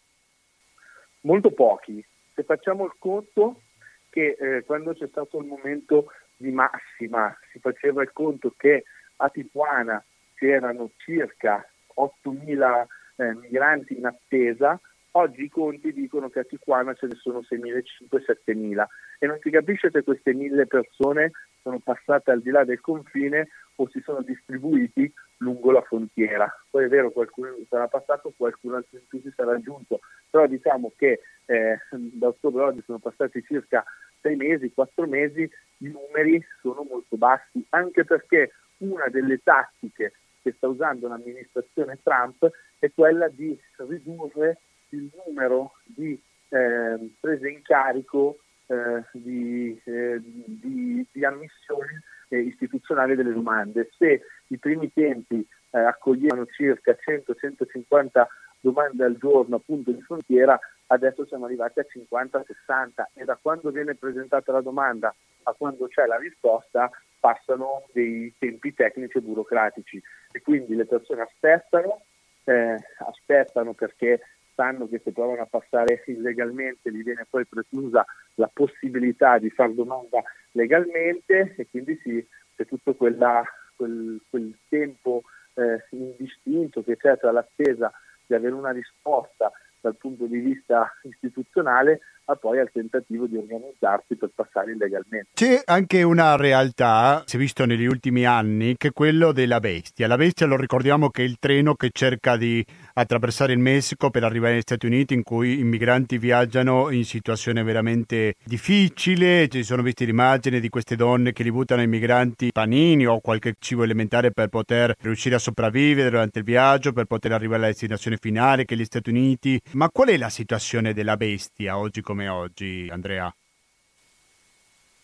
molto 1.29 1.51
pochi. 1.51 2.05
Se 2.35 2.43
facciamo 2.43 2.85
il 2.85 2.95
conto 2.99 3.63
che 4.11 4.37
eh, 4.39 4.65
quando 4.65 4.95
c'è 4.95 5.07
stato 5.09 5.39
il 5.41 5.47
momento 5.47 6.07
di 6.37 6.51
massima 6.51 7.37
si 7.53 7.59
faceva 7.59 8.03
il 8.03 8.13
conto 8.13 8.55
che 8.57 8.85
a 9.17 9.29
Tijuana 9.29 10.03
c'erano 10.35 10.91
circa 10.97 11.69
8.000 11.97 12.87
eh, 13.17 13.35
migranti 13.35 13.99
in 13.99 14.07
attesa, 14.07 14.81
oggi 15.13 15.45
i 15.45 15.49
conti 15.49 15.93
dicono 15.93 16.29
che 16.29 16.41
a 16.41 16.45
Tijuana 16.45 16.95
ce 16.95 17.07
ne 17.07 17.17
sono 17.17 17.41
6.500-7.000 17.41 18.85
e 19.19 19.27
non 19.27 19.39
si 19.43 19.51
capisce 19.51 19.91
se 19.91 20.05
queste 20.05 20.33
mille 20.33 20.67
persone 20.67 21.33
sono 21.63 21.81
passate 21.81 22.31
al 22.31 22.41
di 22.41 22.51
là 22.51 22.65
del 22.65 22.81
confine 22.81 23.49
o 23.75 23.89
si 23.89 24.01
sono 24.01 24.23
distribuiti 24.23 25.13
lungo 25.39 25.71
la 25.71 25.83
frontiera. 25.83 26.53
Poi 26.71 26.85
è 26.85 26.89
vero, 26.89 27.11
qualcuno 27.11 27.55
sarà 27.69 27.89
passato, 27.89 28.33
qualcuno 28.37 28.77
altro 28.77 28.99
in 28.99 29.07
più 29.07 29.21
si 29.21 29.33
sarà 29.35 29.53
aggiunto, 29.53 30.01
però 30.31 30.47
diciamo 30.47 30.93
che 30.97 31.21
eh, 31.47 31.79
da 31.91 32.29
ottobre 32.29 32.63
oggi 32.63 32.83
sono 32.85 32.99
passati 32.99 33.43
circa 33.43 33.85
sei 34.21 34.37
mesi, 34.37 34.73
quattro 34.73 35.07
mesi, 35.07 35.49
i 35.79 35.89
numeri 35.89 36.45
sono 36.61 36.85
molto 36.89 37.17
bassi, 37.17 37.65
anche 37.71 38.05
perché 38.05 38.53
una 38.79 39.09
delle 39.09 39.41
tattiche 39.43 40.13
che 40.43 40.53
sta 40.57 40.69
usando 40.69 41.09
l'amministrazione 41.09 41.99
Trump 42.03 42.51
è 42.79 42.91
quella 42.95 43.29
di 43.29 43.59
ridurre 43.77 44.59
il 44.91 45.11
numero 45.25 45.75
di 45.85 46.21
eh, 46.49 47.11
prese 47.21 47.49
in 47.49 47.63
carico 47.63 48.39
eh, 48.67 49.03
di, 49.13 49.81
eh, 49.85 50.21
di, 50.21 51.07
di, 51.11 51.25
ammissioni 51.25 51.99
eh, 52.29 52.39
istituzionali 52.39 53.15
delle 53.15 53.33
domande. 53.33 53.91
Se 53.97 54.23
i 54.49 54.59
primi 54.59 54.93
tempi 54.93 55.47
eh, 55.71 55.79
accoglievano 55.79 56.47
circa 56.47 56.97
100-150 56.97 58.27
domande 58.61 59.05
al 59.05 59.17
giorno 59.17 59.57
appunto 59.57 59.91
di 59.91 60.03
frontiera, 60.03 60.59
adesso 60.87 61.27
siamo 61.27 61.45
arrivati 61.45 61.81
a 61.81 61.87
50-60 61.87 63.05
e 63.15 63.25
da 63.25 63.39
quando 63.41 63.71
viene 63.71 63.95
presentata 63.95 64.53
la 64.53 64.61
domanda 64.61 65.15
a 65.45 65.53
quando 65.53 65.87
c'è 65.87 66.07
la 66.07 66.17
risposta 66.17 66.91
passano 67.21 67.85
dei 67.93 68.33
tempi 68.39 68.75
tecnici 68.75 69.19
e 69.19 69.23
burocratici 69.23 70.03
e 70.31 70.41
quindi 70.41 70.75
le 70.75 70.87
persone 70.87 71.23
aspettano, 71.23 72.03
eh, 72.45 72.77
aspettano 72.99 73.75
perché 73.75 74.21
sanno 74.55 74.89
che 74.89 75.01
se 75.05 75.13
provano 75.13 75.43
a 75.43 75.47
passare 75.47 76.03
illegalmente 76.07 76.91
gli 76.91 77.03
viene 77.03 77.27
poi 77.29 77.47
preclusa 77.47 78.05
la 78.35 78.51
possibilità 78.53 79.39
di 79.39 79.51
fare 79.51 79.75
domanda 79.75 80.23
legalmente 80.59 81.55
e 81.57 81.69
quindi 81.71 81.99
sì, 82.03 82.27
c'è 82.57 82.67
tutto 82.67 82.95
quella, 82.95 83.45
quel, 83.77 84.21
quel, 84.29 84.59
tempo 84.69 85.23
eh, 85.55 85.85
indistinto 85.91 86.83
che 86.83 86.97
c'è 86.97 87.17
tra 87.17 87.31
l'attesa 87.31 87.93
di 88.27 88.35
avere 88.35 88.55
una 88.55 88.73
risposta 88.73 89.53
dal 89.81 89.97
punto 89.97 90.27
di 90.27 90.39
vista 90.39 90.93
istituzionale 91.03 92.01
ma 92.29 92.37
poi 92.37 92.59
al 92.59 92.71
tentativo 92.71 93.27
di 93.27 93.39
organizzarsi 93.39 94.17
per 94.17 94.31
passare 94.35 94.73
illegalmente. 94.73 95.31
C'è 95.33 95.63
anche 95.65 96.03
una 96.03 96.37
realtà, 96.37 97.23
si 97.25 97.37
è 97.37 97.39
visto 97.39 97.65
negli 97.65 97.87
ultimi 97.87 98.27
anni, 98.27 98.77
che 98.77 98.89
è 98.89 98.93
quello 98.93 99.33
della 99.33 99.61
bestia. 99.61 100.07
La 100.07 100.19
bestia 100.19 100.45
lo 100.45 100.57
ricordiamo 100.59 101.09
che 101.09 101.23
è 101.23 101.25
il 101.25 101.39
treno 101.39 101.75
che 101.75 101.89
cerca 101.91 102.37
di 102.37 102.63
attraversare 102.93 103.55
il 103.55 103.59
Messico 103.59 104.11
per 104.11 104.25
arrivare 104.25 104.53
negli 104.53 104.61
Stati 104.61 104.85
Uniti 104.85 105.15
in 105.15 105.23
cui 105.23 105.59
i 105.59 105.65
migranti 105.65 106.19
viaggiano 106.19 106.91
in 106.91 107.07
situazione 107.07 107.63
veramente 107.63 108.35
difficile. 108.45 109.49
Ci 109.49 109.65
sono 109.65 109.81
viste 109.81 110.05
immagini 110.05 110.61
di 110.61 110.69
queste 110.69 110.97
donne 110.97 111.33
che 111.33 111.43
li 111.43 111.51
buttano 111.51 111.81
ai 111.81 111.89
migranti 111.89 112.51
panini 112.53 113.07
o 113.07 113.21
qualche 113.21 113.55
cibo 113.59 113.85
elementare 113.85 114.33
per 114.33 114.49
poter 114.49 114.95
riuscire 115.01 115.37
a 115.37 115.39
sopravvivere 115.39 116.11
durante 116.11 116.41
il 116.41 116.45
viaggio, 116.45 116.93
per 116.93 117.07
poter 117.07 117.33
arrivare 117.33 117.61
alla 117.61 117.69
destinazione 117.69 118.19
finale 118.21 118.67
che 118.67 118.75
è 118.75 118.77
gli 118.77 118.85
Stati 118.85 119.09
Uniti. 119.09 119.59
Ma 119.73 119.89
qual 119.89 120.09
è 120.09 120.19
la 120.19 120.29
situazione 120.29 120.93
della 120.93 121.17
bestia 121.17 121.79
oggi 121.79 122.03
come 122.03 122.17
come 122.19 122.29
oggi, 122.29 122.89
Andrea? 122.91 123.33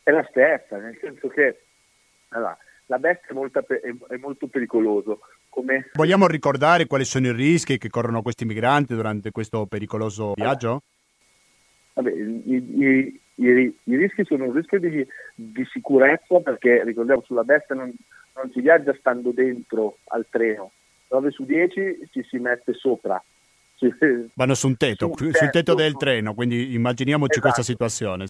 È 0.03 0.11
la 0.11 0.27
stessa, 0.29 0.79
nel 0.79 0.99
senso 1.01 1.29
che 1.29 1.61
allora, 2.31 2.59
la 2.87 2.99
bestia 2.99 3.29
è 3.31 3.35
molto, 3.35 3.65
è 3.65 4.17
molto 4.17 4.49
pericoloso. 4.49 5.21
Come... 5.49 5.91
Vogliamo 5.93 6.27
ricordare 6.27 6.87
quali 6.87 7.05
sono 7.05 7.29
i 7.29 7.33
rischi 7.33 7.79
che 7.79 7.89
corrono 7.89 8.23
questi 8.23 8.45
migranti 8.45 8.97
durante 8.97 9.31
questo 9.31 9.67
pericoloso 9.67 10.33
viaggio? 10.35 10.83
Vabbè, 11.93 12.11
i, 12.11 12.43
i, 12.47 13.21
i, 13.37 13.77
i, 13.85 13.97
rischi 13.97 14.25
sono 14.25 14.47
un 14.47 14.53
rischio 14.53 14.81
di, 14.81 15.07
di, 15.37 15.65
sicurezza 15.71 16.41
perché 16.41 16.83
ricordiamo 16.83 17.23
sulla 17.23 17.45
bestia 17.45 17.77
non, 17.77 17.95
non 18.35 18.51
si 18.51 18.61
viaggia 18.61 18.93
stando 18.99 19.31
dentro 19.31 19.99
al 20.09 20.27
treno, 20.29 20.73
9 21.11 21.31
su 21.31 21.45
10 21.45 22.09
ci 22.11 22.25
si 22.25 22.39
mette 22.39 22.73
sopra 22.73 23.23
Vanno 24.35 24.55
su 24.55 24.67
un 24.69 24.77
tetto, 24.77 25.13
su 25.15 25.25
un 25.25 25.31
tetto, 25.31 25.39
sul 25.39 25.51
tetto 25.51 25.75
del 25.75 25.97
treno, 25.97 26.35
quindi 26.35 26.75
immaginiamoci 26.75 27.39
esatto. 27.39 27.53
questa 27.53 27.63
situazione. 27.63 28.27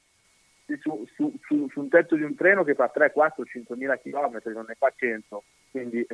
Su, 0.80 1.06
su, 1.14 1.34
su, 1.46 1.68
su, 1.70 1.80
un 1.80 1.88
tetto 1.88 2.16
di 2.16 2.22
un 2.22 2.34
treno 2.34 2.64
che 2.64 2.74
fa 2.74 2.88
3, 2.88 3.12
4, 3.12 3.44
5 3.44 3.76
mila 3.76 3.96
chilometri, 3.98 4.52
non 4.52 4.64
ne 4.66 4.74
fa 4.74 4.92
100, 4.94 5.42
quindi 5.70 6.06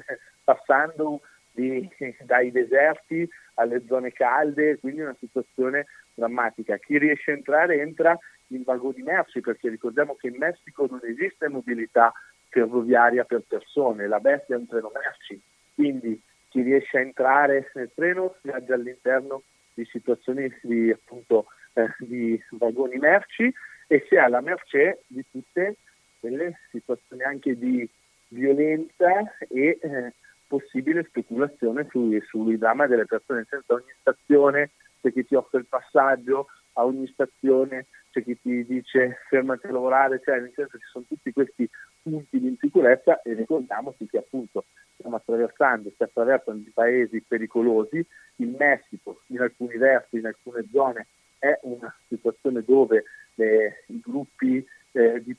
passando 0.43 1.21
di, 1.53 1.89
dai 2.25 2.51
deserti 2.51 3.29
alle 3.55 3.83
zone 3.87 4.13
calde, 4.13 4.79
quindi 4.79 5.03
una 5.03 5.17
situazione 5.19 5.87
drammatica. 6.15 6.77
Chi 6.79 6.99
riesce 6.99 7.31
a 7.31 7.35
entrare 7.35 7.81
entra 7.81 8.19
in 8.49 8.63
vagoni 8.65 9.03
merci, 9.03 9.41
perché 9.41 9.69
ricordiamo 9.69 10.17
che 10.17 10.29
in 10.29 10.37
Messico 10.37 10.87
non 10.91 11.01
esiste 11.05 11.49
mobilità 11.49 12.13
ferroviaria 12.49 13.25
per 13.25 13.43
persone, 13.47 14.09
la 14.09 14.19
bestia 14.19 14.57
è 14.57 14.59
un 14.59 14.67
treno 14.67 14.91
merci, 14.93 15.41
quindi 15.75 16.21
chi 16.51 16.63
riesce 16.63 16.99
a 16.99 17.01
entrare 17.01 17.71
nel 17.75 17.91
treno 17.95 18.37
viaggia 18.43 18.75
all'interno 18.75 19.43
di 19.73 19.85
situazioni 19.87 20.53
di, 20.63 20.91
appunto, 20.91 21.47
eh, 21.75 21.89
di 21.99 22.41
vagoni 22.51 22.99
merci 22.99 23.53
e 23.87 24.05
si 24.09 24.17
ha 24.17 24.29
la 24.29 24.41
merce 24.41 25.03
di 25.07 25.25
tutte 25.31 25.77
quelle 26.19 26.59
situazioni 26.71 27.23
anche 27.23 27.57
di 27.57 27.89
violenza 28.29 29.37
e 29.49 29.79
eh, 29.81 30.13
possibile 30.47 31.05
speculazione 31.05 31.87
sui, 31.91 32.21
sui 32.27 32.59
dramma 32.59 32.87
delle 32.87 33.07
persone, 33.07 33.47
senso 33.49 33.75
ogni 33.75 33.93
stazione 34.01 34.71
c'è 35.01 35.13
chi 35.13 35.25
ti 35.25 35.35
offre 35.35 35.61
il 35.61 35.67
passaggio, 35.67 36.49
a 36.75 36.85
ogni 36.85 37.07
stazione 37.09 37.87
c'è 38.11 38.23
chi 38.25 38.39
ti 38.41 38.65
dice 38.65 39.19
fermati 39.29 39.67
a 39.67 39.73
lavorare, 39.73 40.21
cioè 40.25 40.41
nel 40.41 40.53
senso 40.55 40.79
ci 40.79 40.87
sono 40.91 41.05
tutti 41.07 41.33
questi 41.33 41.69
punti 42.03 42.41
di 42.41 42.49
insicurezza 42.49 43.23
e 43.23 43.35
ricordiamoci 43.35 44.07
che 44.07 44.19
appunto 44.19 44.65
stiamo 44.95 45.17
attraversando, 45.17 45.93
si 45.97 46.03
attraversano 46.03 46.59
di 46.59 46.71
paesi 46.75 47.23
pericolosi, 47.27 48.05
il 48.37 48.57
Messico 48.59 49.23
in 49.27 49.41
alcuni 49.41 49.77
versi, 49.77 50.19
in 50.19 50.27
alcune 50.27 50.67
zone 50.73 51.07
è 51.39 51.59
una 51.63 51.95
situazione 52.09 52.63
dove 52.65 53.05
eh, 53.37 53.85
i 53.87 54.01
gruppi 54.01 54.65
eh, 54.93 55.23
di, 55.23 55.37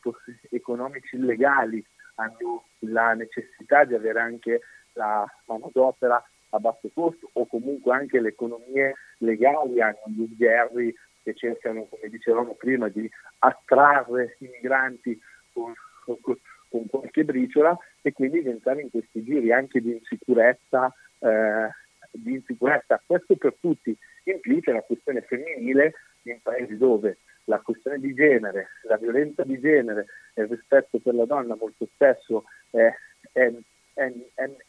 economici 0.50 1.16
illegali 1.16 1.84
hanno 2.16 2.66
la 2.80 3.14
necessità 3.14 3.84
di 3.84 3.94
avere 3.94 4.20
anche 4.20 4.62
la 4.94 5.26
manodopera 5.46 6.24
a 6.50 6.60
basso 6.60 6.90
costo 6.94 7.30
o 7.34 7.46
comunque 7.46 7.94
anche 7.94 8.20
le 8.20 8.30
economie 8.30 8.96
legali 9.20 9.82
hanno 9.82 10.02
gli 10.08 10.28
sgherri 10.34 10.94
che 11.24 11.34
cercano, 11.36 11.86
come 11.86 12.10
dicevamo 12.10 12.54
prima, 12.56 12.88
di 12.90 13.10
attrarre 13.40 14.36
i 14.40 14.50
migranti 14.52 15.20
con, 15.54 15.74
con, 16.04 16.38
con 16.70 16.88
qualche 16.88 17.24
briciola 17.24 17.78
e 18.02 18.14
quindi 18.14 18.40
entrare 18.40 18.82
in 18.82 18.90
questi 18.90 19.24
giri 19.24 19.52
anche 19.52 19.82
di 19.82 19.92
insicurezza, 19.92 20.94
eh, 21.20 21.70
di 22.12 22.34
insicurezza. 22.34 23.02
Questo 23.06 23.36
per 23.36 23.56
tutti 23.60 23.96
implica 24.24 24.72
la 24.72 24.82
questione 24.82 25.22
femminile 25.22 25.94
in 26.24 26.40
paesi 26.42 26.78
dove 26.78 27.18
la 27.46 27.60
questione 27.60 28.00
di 28.00 28.14
genere, 28.14 28.70
la 28.84 28.98
violenza 28.98 29.44
di 29.44 29.60
genere 29.60 30.06
e 30.34 30.44
il 30.44 30.50
rispetto 30.50 31.00
per 31.00 31.16
la 31.16 31.26
donna 31.26 31.56
molto 31.56 31.88
spesso 31.94 32.46
è, 32.70 32.94
è, 33.32 33.52
è, 33.94 34.12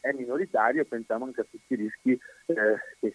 è 0.01 0.13
minoritario, 0.13 0.85
pensiamo 0.85 1.27
anche 1.27 1.43
a 1.43 1.47
tutti 1.49 1.75
i 1.75 1.77
rischi 1.77 2.19
eh, 2.47 3.15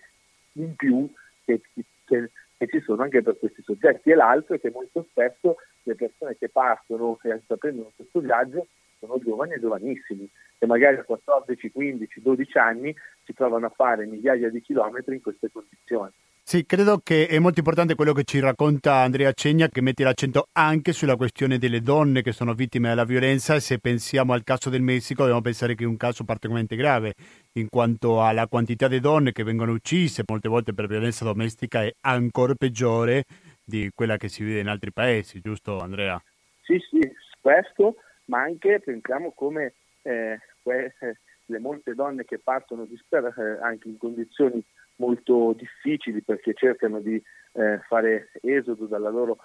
in 0.53 0.75
più 0.75 1.09
che, 1.43 1.61
che, 2.05 2.31
che, 2.57 2.67
ci 2.67 2.81
sono 2.81 3.03
anche 3.03 3.21
per 3.21 3.37
questi 3.37 3.61
soggetti. 3.61 4.11
E 4.11 4.15
l'altro 4.15 4.55
è 4.55 4.59
che 4.59 4.71
molto 4.71 5.05
spesso 5.09 5.57
le 5.83 5.95
persone 5.95 6.37
che 6.37 6.49
partono 6.49 7.19
e 7.23 7.29
intraprendono 7.29 7.91
questo 7.95 8.19
viaggio 8.19 8.67
sono 8.99 9.19
giovani 9.19 9.53
e 9.53 9.59
giovanissimi 9.59 10.29
che 10.57 10.65
magari 10.65 10.97
a 10.97 11.03
14, 11.03 11.71
15, 11.71 12.21
12 12.21 12.57
anni 12.57 12.95
si 13.23 13.33
trovano 13.33 13.67
a 13.67 13.73
fare 13.75 14.05
migliaia 14.05 14.49
di 14.49 14.61
chilometri 14.61 15.15
in 15.15 15.21
queste 15.21 15.51
condizioni. 15.51 16.11
Sì, 16.49 16.65
credo 16.65 16.99
che 17.03 17.27
è 17.27 17.39
molto 17.39 17.59
importante 17.59 17.93
quello 17.93 18.13
che 18.13 18.23
ci 18.23 18.39
racconta 18.39 19.01
Andrea 19.01 19.33
Cegna, 19.33 19.67
che 19.67 19.81
mette 19.81 20.05
l'accento 20.05 20.47
anche 20.53 20.93
sulla 20.93 21.17
questione 21.17 21.57
delle 21.57 21.81
donne 21.81 22.21
che 22.21 22.31
sono 22.31 22.53
vittime 22.53 22.87
della 22.87 23.03
violenza 23.03 23.59
se 23.59 23.79
pensiamo 23.79 24.31
al 24.31 24.45
caso 24.45 24.69
del 24.69 24.81
Messico 24.81 25.23
dobbiamo 25.23 25.41
pensare 25.41 25.75
che 25.75 25.83
è 25.83 25.87
un 25.87 25.97
caso 25.97 26.23
particolarmente 26.23 26.77
grave, 26.77 27.15
in 27.55 27.67
quanto 27.67 28.23
alla 28.23 28.47
quantità 28.47 28.87
di 28.87 29.01
donne 29.01 29.33
che 29.33 29.43
vengono 29.43 29.73
uccise 29.73 30.23
molte 30.25 30.47
volte 30.47 30.73
per 30.73 30.87
violenza 30.87 31.25
domestica 31.25 31.83
è 31.83 31.93
ancora 32.03 32.55
peggiore 32.55 33.25
di 33.61 33.91
quella 33.93 34.15
che 34.15 34.29
si 34.29 34.45
vede 34.45 34.61
in 34.61 34.69
altri 34.69 34.93
paesi, 34.93 35.41
giusto 35.41 35.79
Andrea? 35.79 36.17
Sì, 36.61 36.79
sì, 36.89 37.01
questo 37.41 37.97
ma 38.27 38.43
anche 38.43 38.79
pensiamo 38.79 39.33
come 39.33 39.73
eh, 40.03 40.39
le 40.63 41.59
molte 41.59 41.93
donne 41.93 42.23
che 42.23 42.39
partono 42.39 42.85
disperate 42.85 43.41
eh, 43.41 43.61
anche 43.61 43.89
in 43.89 43.97
condizioni 43.97 44.63
molto 44.97 45.53
difficili 45.57 46.21
perché 46.21 46.53
cercano 46.53 46.99
di 46.99 47.21
eh, 47.53 47.79
fare 47.87 48.31
esodo 48.41 48.85
dalla 48.85 49.09
loro 49.09 49.37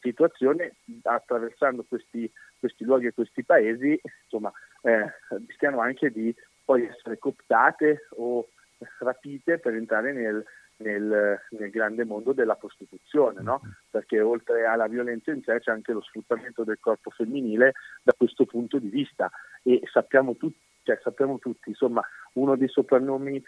situazione 0.00 0.76
attraversando 1.02 1.84
questi, 1.86 2.30
questi 2.58 2.84
luoghi 2.84 3.06
e 3.06 3.12
questi 3.12 3.44
paesi 3.44 4.00
insomma 4.24 4.50
eh, 4.82 5.06
rischiano 5.46 5.80
anche 5.80 6.10
di 6.10 6.34
poi 6.64 6.86
essere 6.86 7.18
cooptate 7.18 8.06
o 8.16 8.48
rapite 9.00 9.58
per 9.58 9.74
entrare 9.74 10.12
nel, 10.12 10.42
nel, 10.78 11.38
nel, 11.50 11.70
grande 11.70 12.04
mondo 12.04 12.32
della 12.32 12.54
prostituzione, 12.54 13.42
no? 13.42 13.60
Mm-hmm. 13.62 13.72
perché 13.90 14.20
oltre 14.20 14.64
alla 14.64 14.86
violenza 14.86 15.30
in 15.32 15.42
sé 15.42 15.60
c'è 15.60 15.70
anche 15.70 15.92
lo 15.92 16.00
sfruttamento 16.00 16.64
del 16.64 16.78
corpo 16.80 17.10
femminile 17.10 17.74
da 18.02 18.14
questo 18.16 18.46
punto 18.46 18.78
di 18.78 18.88
vista 18.88 19.30
e 19.62 19.82
sappiamo 19.92 20.36
tutti, 20.36 20.58
cioè, 20.82 20.98
sappiamo 21.02 21.38
tutti 21.38 21.68
insomma, 21.68 22.02
uno 22.34 22.56
dei 22.56 22.68
soprannomi 22.68 23.42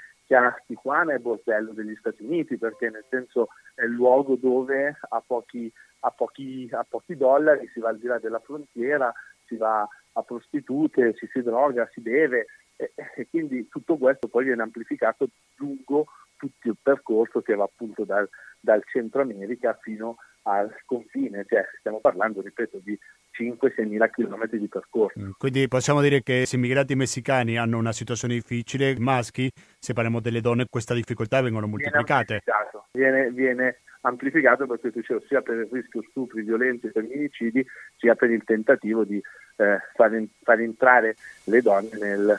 Tijuana 0.66 1.14
è 1.14 1.18
Bordello 1.18 1.72
degli 1.72 1.94
Stati 1.96 2.22
Uniti, 2.22 2.56
perché 2.56 2.88
nel 2.90 3.04
senso 3.10 3.48
è 3.74 3.84
il 3.84 3.90
luogo 3.90 4.36
dove 4.36 4.98
a 5.08 5.22
pochi, 5.24 5.70
a 6.00 6.10
pochi, 6.10 6.68
a 6.72 6.84
pochi 6.88 7.16
dollari 7.16 7.68
si 7.72 7.80
va 7.80 7.90
al 7.90 7.98
di 7.98 8.06
là 8.06 8.18
della 8.18 8.40
frontiera, 8.40 9.12
si 9.46 9.56
va 9.56 9.86
a 10.12 10.22
prostitute, 10.22 11.14
si 11.16 11.28
si 11.30 11.42
droga, 11.42 11.88
si 11.92 12.00
beve 12.00 12.46
e, 12.76 12.92
e 13.16 13.28
quindi 13.28 13.68
tutto 13.68 13.96
questo 13.96 14.28
poi 14.28 14.44
viene 14.44 14.62
amplificato 14.62 15.28
lungo 15.56 16.06
tutto 16.36 16.68
il 16.68 16.76
percorso 16.82 17.40
che 17.40 17.54
va 17.54 17.64
appunto 17.64 18.04
dal, 18.04 18.28
dal 18.58 18.82
Centro 18.84 19.22
America 19.22 19.78
fino 19.80 20.16
al 20.42 20.74
confine, 20.86 21.44
cioè 21.48 21.64
stiamo 21.78 22.00
parlando, 22.00 22.40
ripeto, 22.40 22.80
di 22.82 22.98
5-6 23.38 23.86
mila 23.86 24.08
chilometri 24.08 24.58
di 24.58 24.68
percorso. 24.68 25.18
Mm, 25.18 25.30
quindi 25.38 25.68
possiamo 25.68 26.00
dire 26.00 26.22
che 26.22 26.44
se 26.46 26.56
immigrati 26.56 26.94
messicani 26.94 27.58
hanno 27.58 27.78
una 27.78 27.92
situazione 27.92 28.34
difficile, 28.34 28.96
maschi, 28.98 29.50
se 29.78 29.92
parliamo 29.92 30.20
delle 30.20 30.40
donne, 30.40 30.66
queste 30.68 30.94
difficoltà 30.94 31.40
vengono 31.40 31.66
moltiplicate. 31.66 32.42
Viene 32.44 32.58
amplificato, 32.58 32.88
viene, 32.92 33.30
viene 33.30 33.76
amplificato 34.02 34.66
perché 34.66 34.90
dicevo, 34.90 35.22
sia 35.26 35.40
per 35.42 35.56
il 35.56 35.68
rischio 35.70 36.02
stupri, 36.10 36.42
violenze 36.42 36.88
e 36.88 36.90
femminicidi, 36.90 37.64
sia 37.96 38.14
per 38.14 38.30
il 38.30 38.42
tentativo 38.44 39.04
di 39.04 39.20
eh, 39.56 39.78
far, 39.94 40.22
far, 40.42 40.60
entrare 40.60 41.16
le 41.44 41.60
donne 41.62 41.90
nel, 41.98 42.38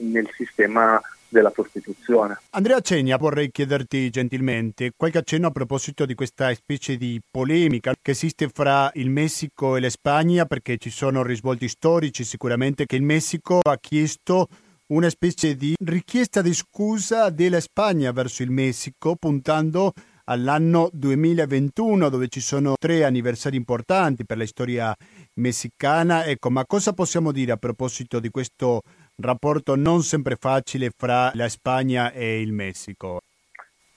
nel 0.00 0.28
sistema 0.32 1.00
della 1.32 1.50
prostituzione. 1.50 2.38
Andrea 2.50 2.80
Cegna, 2.80 3.16
vorrei 3.16 3.50
chiederti 3.50 4.10
gentilmente 4.10 4.92
qualche 4.94 5.18
accenno 5.18 5.48
a 5.48 5.50
proposito 5.50 6.04
di 6.04 6.14
questa 6.14 6.54
specie 6.54 6.96
di 6.96 7.20
polemica 7.28 7.94
che 8.00 8.10
esiste 8.12 8.48
fra 8.48 8.90
il 8.94 9.10
Messico 9.10 9.76
e 9.76 9.80
la 9.80 9.90
Spagna, 9.90 10.44
perché 10.44 10.76
ci 10.76 10.90
sono 10.90 11.22
risvolti 11.22 11.68
storici 11.68 12.22
sicuramente 12.22 12.86
che 12.86 12.96
il 12.96 13.02
Messico 13.02 13.60
ha 13.62 13.78
chiesto 13.78 14.46
una 14.88 15.08
specie 15.08 15.56
di 15.56 15.74
richiesta 15.82 16.42
di 16.42 16.52
scusa 16.52 17.30
della 17.30 17.60
Spagna 17.60 18.12
verso 18.12 18.42
il 18.42 18.50
Messico, 18.50 19.16
puntando 19.16 19.92
all'anno 20.24 20.88
2021 20.92 22.08
dove 22.08 22.28
ci 22.28 22.40
sono 22.40 22.74
tre 22.78 23.04
anniversari 23.04 23.56
importanti 23.56 24.24
per 24.24 24.36
la 24.36 24.46
storia 24.46 24.94
messicana. 25.34 26.26
Ecco, 26.26 26.50
ma 26.50 26.64
cosa 26.66 26.92
possiamo 26.92 27.32
dire 27.32 27.52
a 27.52 27.56
proposito 27.56 28.20
di 28.20 28.28
questo 28.28 28.82
rapporto 29.22 29.76
non 29.76 30.02
sempre 30.02 30.36
facile 30.36 30.90
fra 30.90 31.30
la 31.34 31.48
Spagna 31.48 32.12
e 32.12 32.40
il 32.40 32.52
Messico? 32.52 33.20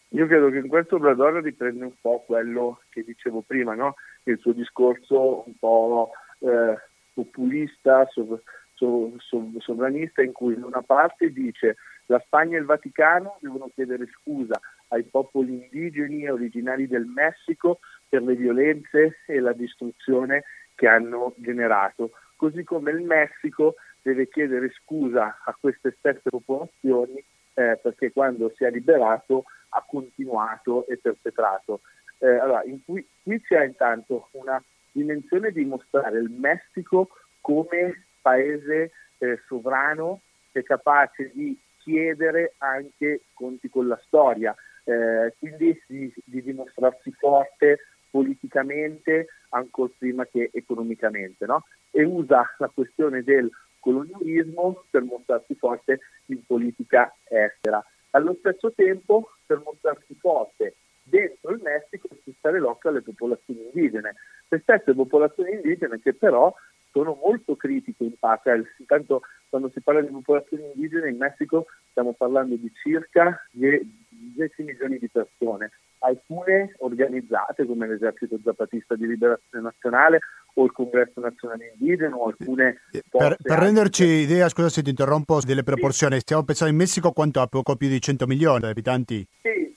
Io 0.09 0.27
credo 0.27 0.49
che 0.49 0.59
in 0.59 0.67
questo 0.67 0.95
Obrador 0.95 1.41
riprende 1.41 1.83
un 1.83 1.93
po' 1.99 2.23
quello 2.25 2.79
che 2.89 3.03
dicevo 3.03 3.41
prima, 3.41 3.75
no? 3.75 3.95
il 4.23 4.37
suo 4.39 4.53
discorso 4.53 5.43
un 5.45 5.53
po' 5.59 6.11
eh, 6.39 6.77
populista, 7.13 8.07
sov- 8.09 8.41
sov- 8.73 9.19
sov- 9.19 9.59
sovranista, 9.59 10.21
in 10.21 10.31
cui 10.31 10.57
da 10.57 10.65
una 10.65 10.81
parte 10.81 11.31
dice 11.31 11.75
la 12.07 12.21
Spagna 12.23 12.55
e 12.55 12.59
il 12.59 12.65
Vaticano 12.65 13.37
devono 13.41 13.69
chiedere 13.73 14.07
scusa 14.21 14.59
ai 14.89 15.03
popoli 15.03 15.63
indigeni 15.63 16.29
originari 16.29 16.87
del 16.87 17.05
Messico 17.05 17.79
per 18.07 18.21
le 18.21 18.35
violenze 18.35 19.17
e 19.25 19.39
la 19.39 19.53
distruzione 19.53 20.43
che 20.75 20.87
hanno 20.87 21.33
generato, 21.37 22.11
così 22.35 22.63
come 22.63 22.91
il 22.91 23.01
Messico 23.01 23.75
deve 24.05 24.27
chiedere 24.27 24.71
scusa 24.83 25.39
a 25.43 25.57
queste 25.59 25.95
stesse 25.97 26.29
popolazioni 26.29 27.17
eh, 27.55 27.79
perché 27.81 28.11
quando 28.11 28.53
si 28.55 28.63
è 28.63 28.69
liberato 28.69 29.45
ha 29.69 29.83
continuato 29.87 30.85
e 30.85 30.97
perpetrato. 30.97 31.81
Eh, 32.19 32.27
allora, 32.27 32.61
cui, 32.85 33.05
qui 33.23 33.41
c'è 33.41 33.65
intanto 33.65 34.29
una 34.33 34.63
dimensione 34.91 35.51
di 35.51 35.65
mostrare 35.65 36.19
il 36.19 36.29
Messico 36.29 37.09
come 37.41 38.05
paese 38.21 38.91
eh, 39.17 39.41
sovrano 39.47 40.21
che 40.51 40.59
è 40.59 40.63
capace 40.63 41.31
di 41.33 41.59
chiedere 41.79 42.53
anche 42.59 43.21
conti 43.33 43.69
con 43.69 43.87
la 43.87 43.99
storia, 44.05 44.55
eh, 44.83 45.33
quindi 45.39 45.81
di, 45.87 46.13
di, 46.23 46.43
dimostrarsi 46.43 47.11
forte 47.11 47.79
politicamente 48.11 49.27
ancora 49.49 49.91
prima 49.97 50.25
che 50.25 50.51
economicamente, 50.53 51.45
no? 51.47 51.65
e 51.89 52.03
usa 52.03 52.45
la 52.59 52.69
questione 52.73 53.23
del 53.23 53.49
colonialismo 53.85 54.83
per 54.89 55.03
mostrarsi 55.03 55.53
forte 55.53 55.99
in 56.27 56.43
politica 56.43 57.13
estera. 57.23 57.85
Allo 58.11 58.35
stesso 58.39 58.71
tempo, 58.73 59.29
per 59.45 59.61
mostrarsi 59.63 60.15
forte 60.15 60.75
dentro 61.03 61.51
il 61.51 61.61
Messico 61.61 62.07
e 62.09 62.17
fissare 62.23 62.57
l'occhio 62.59 62.89
alle 62.89 63.01
popolazioni 63.01 63.69
indigene. 63.71 64.15
Le 64.47 64.59
stesse 64.59 64.95
popolazioni 64.95 65.53
indigene 65.53 65.99
che 65.99 66.15
però 66.15 66.51
sono 66.91 67.19
molto 67.21 67.55
critiche 67.55 68.05
in 68.05 68.17
parte. 68.17 68.73
Intanto 68.79 69.21
quando 69.49 69.69
si 69.69 69.81
parla 69.81 70.01
di 70.01 70.07
popolazioni 70.07 70.63
indigene 70.73 71.09
in 71.09 71.17
Messico 71.17 71.67
stiamo 71.91 72.13
parlando 72.13 72.55
di 72.55 72.71
circa 72.73 73.45
10 73.51 74.63
milioni 74.63 74.97
di 74.97 75.09
persone, 75.09 75.71
alcune 75.99 76.73
organizzate 76.79 77.65
come 77.65 77.87
l'esercito 77.87 78.39
zapatista 78.43 78.95
di 78.95 79.05
liberazione 79.05 79.63
nazionale 79.63 80.19
o 80.55 80.65
il 80.65 80.71
congresso 80.71 81.19
nazionale 81.19 81.75
indigeno 81.77 82.17
o 82.17 82.27
alcune... 82.27 82.81
Per, 82.91 83.37
per 83.41 83.59
renderci 83.59 84.03
anche... 84.03 84.13
idea, 84.13 84.49
scusa 84.49 84.69
se 84.69 84.81
ti 84.81 84.89
interrompo, 84.89 85.39
delle 85.41 85.63
proporzioni, 85.63 86.15
sì. 86.15 86.21
stiamo 86.21 86.43
pensando 86.43 86.73
in 86.73 86.79
Messico 86.79 87.11
quanto 87.11 87.41
ha 87.41 87.47
poco 87.47 87.75
più 87.75 87.87
di 87.87 88.01
100 88.01 88.25
milioni 88.27 88.59
di 88.59 88.65
abitanti? 88.65 89.27
Sì, 89.41 89.73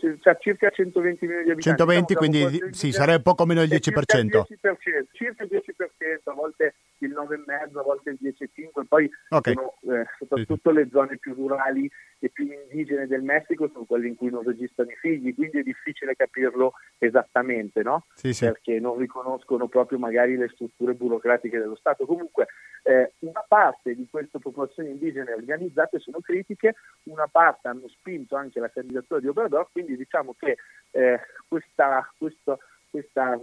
sì, 0.00 0.18
c'è 0.20 0.36
circa 0.40 0.70
120 0.70 1.26
milioni 1.26 1.44
di 1.44 1.50
abitanti. 1.50 1.82
120, 1.82 2.14
diciamo, 2.14 2.48
quindi 2.48 2.74
sì, 2.74 2.92
sarebbe 2.92 3.22
poco 3.22 3.44
meno 3.44 3.60
del 3.66 3.68
10%. 3.68 3.80
Circa 3.80 4.20
il 4.20 4.36
10%, 4.40 5.06
circa 5.12 5.42
il 5.44 5.50
10%, 5.50 6.30
a 6.30 6.32
volte 6.32 6.74
il 7.06 7.14
9,5, 7.14 7.78
a 7.78 7.82
volte 7.82 8.10
il 8.10 8.18
10,5, 8.20 8.84
poi 8.86 9.10
okay. 9.30 9.54
sono, 9.54 9.74
eh, 9.94 10.06
soprattutto 10.18 10.70
le 10.70 10.88
zone 10.90 11.18
più 11.18 11.34
rurali 11.34 11.90
e 12.18 12.30
più 12.30 12.48
indigene 12.50 13.06
del 13.06 13.22
Messico 13.22 13.68
sono 13.72 13.84
quelle 13.84 14.08
in 14.08 14.16
cui 14.16 14.30
non 14.30 14.42
registrano 14.42 14.90
i 14.90 14.96
figli, 14.96 15.34
quindi 15.34 15.58
è 15.58 15.62
difficile 15.62 16.14
capirlo 16.14 16.72
esattamente, 16.98 17.82
no? 17.82 18.06
Sì, 18.14 18.32
sì. 18.32 18.46
Perché 18.46 18.80
non 18.80 18.96
riconoscono 18.96 19.68
proprio 19.68 19.98
magari 19.98 20.36
le 20.36 20.48
strutture 20.48 20.94
burocratiche 20.94 21.58
dello 21.58 21.76
Stato. 21.76 22.06
Comunque 22.06 22.46
eh, 22.82 23.12
una 23.20 23.44
parte 23.46 23.94
di 23.94 24.06
queste 24.08 24.38
popolazioni 24.38 24.90
indigene 24.90 25.32
organizzate 25.32 25.98
sono 25.98 26.20
critiche, 26.20 26.74
una 27.04 27.26
parte 27.26 27.68
hanno 27.68 27.88
spinto 27.88 28.36
anche 28.36 28.60
la 28.60 28.70
candidatura 28.70 29.20
di 29.20 29.28
Obrador, 29.28 29.68
quindi 29.72 29.96
diciamo 29.96 30.34
che 30.38 30.56
eh, 30.92 31.20
questa, 31.48 32.12
questa, 32.16 32.56
questa, 32.90 33.38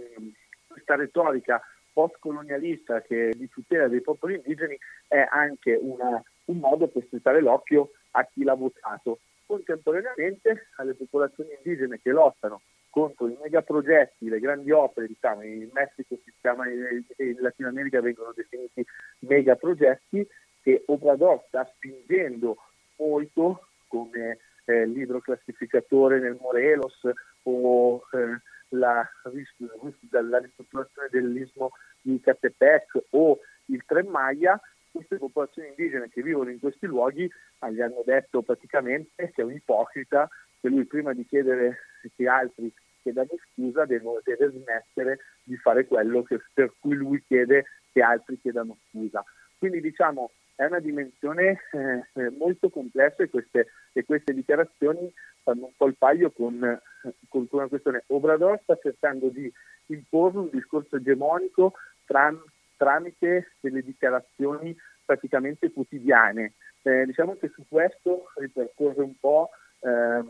questa 0.66 0.96
retorica 0.96 1.62
post-colonialista 1.94 3.00
che 3.00 3.32
di 3.34 3.48
tutela 3.48 3.88
dei 3.88 4.02
popoli 4.02 4.34
indigeni 4.34 4.76
è 5.08 5.26
anche 5.30 5.78
una, 5.80 6.22
un 6.46 6.58
modo 6.58 6.88
per 6.88 7.04
strizzare 7.06 7.40
l'occhio 7.40 7.92
a 8.10 8.24
chi 8.24 8.42
l'ha 8.42 8.54
votato. 8.54 9.20
Contemporaneamente 9.46 10.68
alle 10.76 10.94
popolazioni 10.94 11.50
indigene 11.56 12.00
che 12.02 12.10
lottano 12.10 12.60
contro 12.90 13.28
i 13.28 13.36
megaprogetti, 13.40 14.28
le 14.28 14.40
grandi 14.40 14.70
opere, 14.70 15.06
diciamo, 15.06 15.42
in 15.42 15.68
Messico 15.72 16.16
si 16.22 16.32
chiama, 16.40 16.68
in 16.68 17.36
Latino 17.40 17.68
America 17.68 18.00
vengono 18.00 18.32
definiti 18.34 18.84
megaprogetti, 19.20 20.26
che 20.62 20.82
Obrador 20.86 21.44
sta 21.48 21.68
spingendo 21.74 22.56
molto 22.96 23.66
come 23.88 24.38
eh, 24.64 24.86
l'idroclassificatore 24.86 26.20
nel 26.20 26.38
Morelos 26.40 27.00
o 27.42 28.02
eh, 28.12 28.40
la, 28.78 29.08
la 29.22 30.38
ristrutturazione 30.38 31.08
dell'istmo 31.10 31.72
di 32.00 32.20
Catepec 32.20 33.04
o 33.10 33.38
il 33.66 33.82
Tren 33.86 34.08
Maya, 34.08 34.60
queste 34.90 35.16
popolazioni 35.16 35.68
indigene 35.68 36.08
che 36.08 36.22
vivono 36.22 36.50
in 36.50 36.60
questi 36.60 36.86
luoghi 36.86 37.30
gli 37.70 37.80
hanno 37.80 38.02
detto 38.04 38.42
praticamente 38.42 39.30
che 39.32 39.42
è 39.42 39.44
un 39.44 39.52
ipocrita 39.52 40.28
che 40.60 40.68
lui 40.68 40.84
prima 40.84 41.12
di 41.12 41.26
chiedere 41.26 41.78
che 42.14 42.28
altri 42.28 42.72
chiedano 43.02 43.30
scusa 43.52 43.84
deve, 43.84 44.20
deve 44.22 44.50
smettere 44.50 45.18
di 45.42 45.56
fare 45.56 45.86
quello 45.86 46.22
che, 46.22 46.40
per 46.52 46.72
cui 46.78 46.94
lui 46.94 47.22
chiede 47.26 47.64
che 47.92 48.02
altri 48.02 48.38
chiedano 48.40 48.78
scusa. 48.88 49.24
Quindi 49.58 49.80
diciamo 49.80 50.30
è 50.56 50.64
una 50.64 50.78
dimensione 50.78 51.58
eh, 51.72 52.06
eh 52.14 52.30
molto 52.30 52.70
complessa 52.70 53.22
e 53.22 53.28
queste, 53.28 53.68
e 53.92 54.04
queste, 54.04 54.32
dichiarazioni 54.32 55.12
fanno 55.44 55.66
un 55.66 55.72
po' 55.76 55.86
il 55.86 55.96
paio 55.96 56.32
con, 56.32 56.80
con 57.28 57.46
una 57.50 57.68
questione. 57.68 58.02
Obrador 58.08 58.58
sta 58.62 58.76
cercando 58.82 59.28
di 59.28 59.52
imporre 59.86 60.38
un 60.38 60.48
discorso 60.50 60.96
egemonico 60.96 61.74
tram, 62.04 62.42
tramite 62.76 63.52
delle 63.60 63.82
dichiarazioni 63.82 64.74
praticamente 65.04 65.70
quotidiane. 65.70 66.54
Eh, 66.82 67.04
diciamo 67.06 67.36
che 67.36 67.50
su 67.54 67.64
questo 67.68 68.30
ripercorre 68.36 69.02
un 69.02 69.14
po' 69.18 69.50
ehm, 69.80 70.28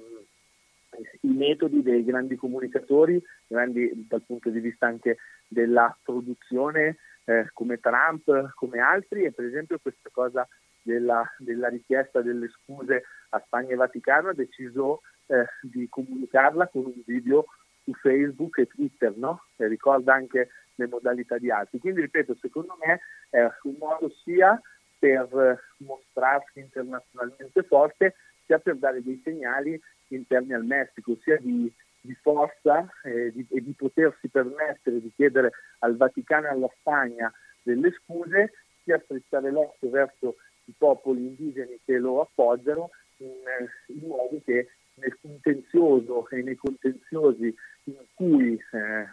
i 1.21 1.29
metodi 1.29 1.83
dei 1.83 2.05
grandi 2.05 2.37
comunicatori, 2.37 3.23
grandi 3.47 4.07
dal 4.09 4.23
punto 4.23 4.51
di 4.51 4.61
vista 4.61 4.87
anche 4.87 5.19
della 5.49 5.97
produzione, 6.03 6.99
eh, 7.25 7.49
come 7.53 7.79
Trump, 7.79 8.53
come 8.55 8.81
altri, 8.81 9.25
e 9.25 9.33
per 9.33 9.47
esempio 9.47 9.79
questa 9.81 10.11
cosa 10.13 10.47
della, 10.83 11.25
della 11.39 11.69
richiesta 11.69 12.21
delle 12.21 12.49
scuse 12.49 13.05
a 13.35 13.43
Spagna 13.45 13.73
e 13.73 13.77
Vaticano 13.77 14.29
ha 14.29 14.35
deciso 14.35 15.03
eh, 15.27 15.45
di 15.63 15.89
comunicarla 15.89 16.69
con 16.69 16.85
un 16.87 17.03
video 17.05 17.47
su 17.83 17.93
Facebook 17.95 18.59
e 18.59 18.67
Twitter, 18.67 19.15
no? 19.17 19.45
che 19.57 19.67
ricorda 19.67 20.15
anche 20.15 20.51
le 20.77 20.87
modalità 20.87 21.39
di 21.39 21.51
altri. 21.51 21.79
Quindi 21.79 22.01
ripeto, 22.01 22.37
secondo 22.41 22.77
me 22.85 23.01
è 23.31 23.41
un 23.63 23.77
modo 23.79 24.11
sia 24.23 24.61
per 24.99 25.59
mostrarsi 25.79 26.61
internazionalmente 26.61 27.63
forte, 27.65 28.15
sia 28.47 28.59
per 28.59 28.77
dare 28.77 29.03
dei 29.03 29.21
segnali 29.23 29.81
interni 30.09 30.55
al 30.55 30.65
Messico, 30.65 31.17
sia 31.23 31.37
di, 31.39 31.71
di 32.01 32.15
forza 32.23 32.89
eh, 33.03 33.31
di, 33.33 33.47
e 33.51 33.63
di 33.63 33.73
potersi 33.73 34.29
permettere 34.29 35.01
di 35.01 35.13
chiedere 35.15 35.53
al 35.81 35.97
Vaticano 35.97 36.47
e 36.47 36.51
alla 36.51 36.71
Spagna 36.79 37.33
delle 37.63 37.91
scuse, 37.93 38.53
sia 38.83 39.01
strizzare 39.05 39.51
l'occhio 39.51 39.91
verso 39.91 40.37
i 40.67 40.75
popoli 40.77 41.27
indigeni 41.27 41.81
che 41.85 41.99
lo 41.99 42.21
appoggiano 42.21 42.91
in, 43.25 43.99
in 43.99 44.07
modo 44.07 44.41
che 44.45 44.69
nel 44.95 45.19
contenzioso 45.21 46.29
e 46.31 46.43
nei 46.43 46.57
contenziosi 46.57 47.55
in 47.85 47.97
cui 48.15 48.55
eh, 48.55 49.07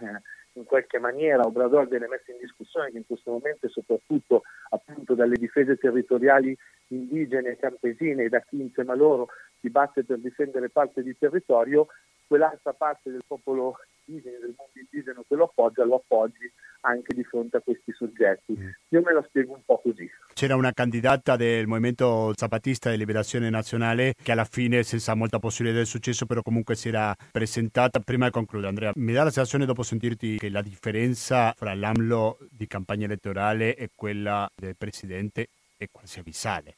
in 0.54 0.66
qualche 0.66 1.00
maniera 1.00 1.46
Obrador 1.46 1.88
viene 1.88 2.08
messo 2.08 2.32
in 2.32 2.38
discussione, 2.40 2.92
che 2.92 2.98
in 2.98 3.06
questo 3.06 3.32
momento 3.32 3.66
è 3.66 3.70
soprattutto 3.70 4.44
appunto 4.70 5.14
dalle 5.14 5.38
difese 5.38 5.78
territoriali 5.78 6.56
indigene 6.88 7.52
e 7.52 7.58
campesine 7.58 8.24
e 8.24 8.30
da 8.30 8.42
chi 8.42 8.60
insieme 8.60 8.92
a 8.92 8.96
loro 8.96 9.30
si 9.60 9.70
batte 9.70 10.04
per 10.04 10.20
difendere 10.20 10.70
parte 10.70 11.04
di 11.04 11.16
territorio, 11.18 11.88
quell'altra 12.28 12.74
parte 12.74 13.12
del 13.12 13.24
popolo 13.26 13.78
indigene, 14.12 14.40
del 14.40 14.56
mondo 14.58 14.74
indigeno 14.80 15.24
che 15.28 15.36
lo 15.36 15.46
appoggia, 15.46 15.84
lo 15.86 15.96
appoggi 15.96 16.52
anche 16.82 17.14
di 17.14 17.24
fronte 17.24 17.58
a 17.58 17.62
questi 17.62 17.92
soggetti. 17.94 18.54
Mm. 18.58 18.70
Io 18.90 19.02
me 19.02 19.14
la 19.14 19.24
spiego 19.28 19.54
un 19.54 19.64
po' 19.64 19.80
così. 19.80 20.10
C'era 20.34 20.56
una 20.56 20.72
candidata 20.74 21.36
del 21.36 21.68
Movimento 21.68 22.34
Zapatista 22.36 22.90
di 22.90 22.98
Liberazione 22.98 23.50
Nazionale 23.50 24.14
che 24.22 24.32
alla 24.32 24.46
fine, 24.46 24.84
senza 24.84 25.14
molta 25.16 25.40
possibilità 25.40 25.80
di 25.80 25.86
successo, 25.86 26.26
però 26.26 26.42
comunque 26.42 26.76
si 26.76 26.90
era 26.90 27.16
presentata. 27.32 28.00
Prima 28.00 28.26
di 28.26 28.32
concludere, 28.32 28.70
Andrea, 28.70 28.92
mi 28.96 29.14
dà 29.14 29.24
la 29.24 29.32
sensazione 29.32 29.66
dopo 29.66 29.84
sentirti 29.84 30.38
che 30.38 30.50
la 30.50 30.62
differenza 30.62 31.54
fra 31.56 31.74
l'AMLO 31.74 32.38
di 32.50 32.68
campagna 32.68 33.06
elettorale 33.06 33.76
e 33.76 33.90
quella 33.96 34.50
del 34.56 34.76
Presidente 34.76 35.50
è 35.78 35.88
quasi 35.92 36.20
abissale. 36.20 36.76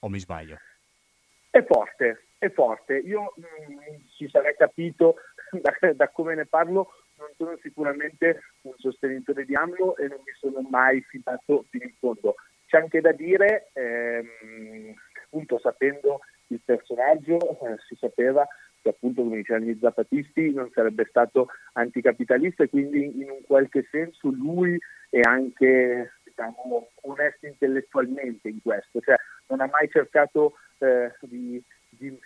O 0.00 0.08
mi 0.08 0.18
sbaglio? 0.18 0.58
È 1.50 1.64
forte, 1.64 2.24
è 2.38 2.50
forte. 2.50 2.98
Io 2.98 3.32
mh, 3.36 3.42
mm, 3.42 3.96
si 4.16 4.28
sarei 4.28 4.54
capito 4.56 5.14
da, 5.80 5.92
da 5.92 6.08
come 6.08 6.34
ne 6.34 6.46
parlo 6.46 6.92
non 7.16 7.28
sono 7.36 7.56
sicuramente 7.62 8.42
un 8.62 8.74
sostenitore 8.76 9.44
di 9.44 9.54
AMLO 9.54 9.96
e 9.96 10.08
non 10.08 10.18
mi 10.24 10.32
sono 10.38 10.66
mai 10.68 11.00
fidato 11.02 11.64
fino 11.70 11.84
in 11.84 11.94
fondo. 11.98 12.34
C'è 12.66 12.78
anche 12.78 13.00
da 13.00 13.12
dire, 13.12 13.70
ehm, 13.72 14.94
appunto 15.24 15.58
sapendo 15.58 16.20
il 16.48 16.60
personaggio, 16.64 17.38
eh, 17.38 17.76
si 17.86 17.94
sapeva 17.94 18.46
che 18.82 18.90
appunto 18.90 19.22
come 19.22 19.36
dicevano 19.36 19.66
gli 19.66 19.78
zapatisti 19.80 20.52
non 20.52 20.70
sarebbe 20.72 21.06
stato 21.08 21.48
anticapitalista 21.72 22.64
e 22.64 22.68
quindi 22.68 23.20
in 23.22 23.30
un 23.30 23.40
qualche 23.46 23.86
senso 23.90 24.28
lui 24.28 24.78
è 25.08 25.20
anche 25.20 26.14
diciamo, 26.22 26.90
onesto 27.02 27.46
intellettualmente 27.46 28.48
in 28.48 28.60
questo, 28.60 29.00
cioè 29.00 29.16
non 29.46 29.60
ha 29.60 29.68
mai 29.72 29.88
cercato 29.88 30.54
eh, 30.78 31.14
di 31.22 31.62
di, 31.96 32.18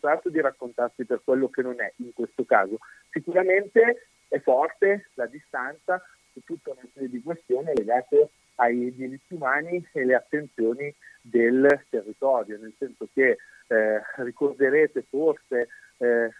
dimostrato 0.00 0.30
di 0.30 0.40
raccontarsi 0.40 1.04
per 1.04 1.20
quello 1.22 1.48
che 1.48 1.62
non 1.62 1.80
è 1.80 1.92
in 1.96 2.12
questo 2.14 2.44
caso. 2.44 2.78
Sicuramente 3.10 4.08
è 4.28 4.40
forte 4.40 5.10
la 5.14 5.26
distanza 5.26 6.02
su 6.32 6.40
tutta 6.44 6.70
una 6.70 6.88
serie 6.94 7.10
di 7.10 7.22
questioni 7.22 7.72
legate 7.74 8.30
ai 8.56 8.92
diritti 8.94 9.34
umani 9.34 9.86
e 9.92 10.04
le 10.04 10.14
attenzioni 10.14 10.94
del 11.20 11.84
territorio, 11.90 12.58
nel 12.58 12.74
senso 12.78 13.08
che 13.12 13.36
eh, 13.66 14.00
ricorderete 14.16 15.04
forse 15.08 15.68
eh, 15.98 16.30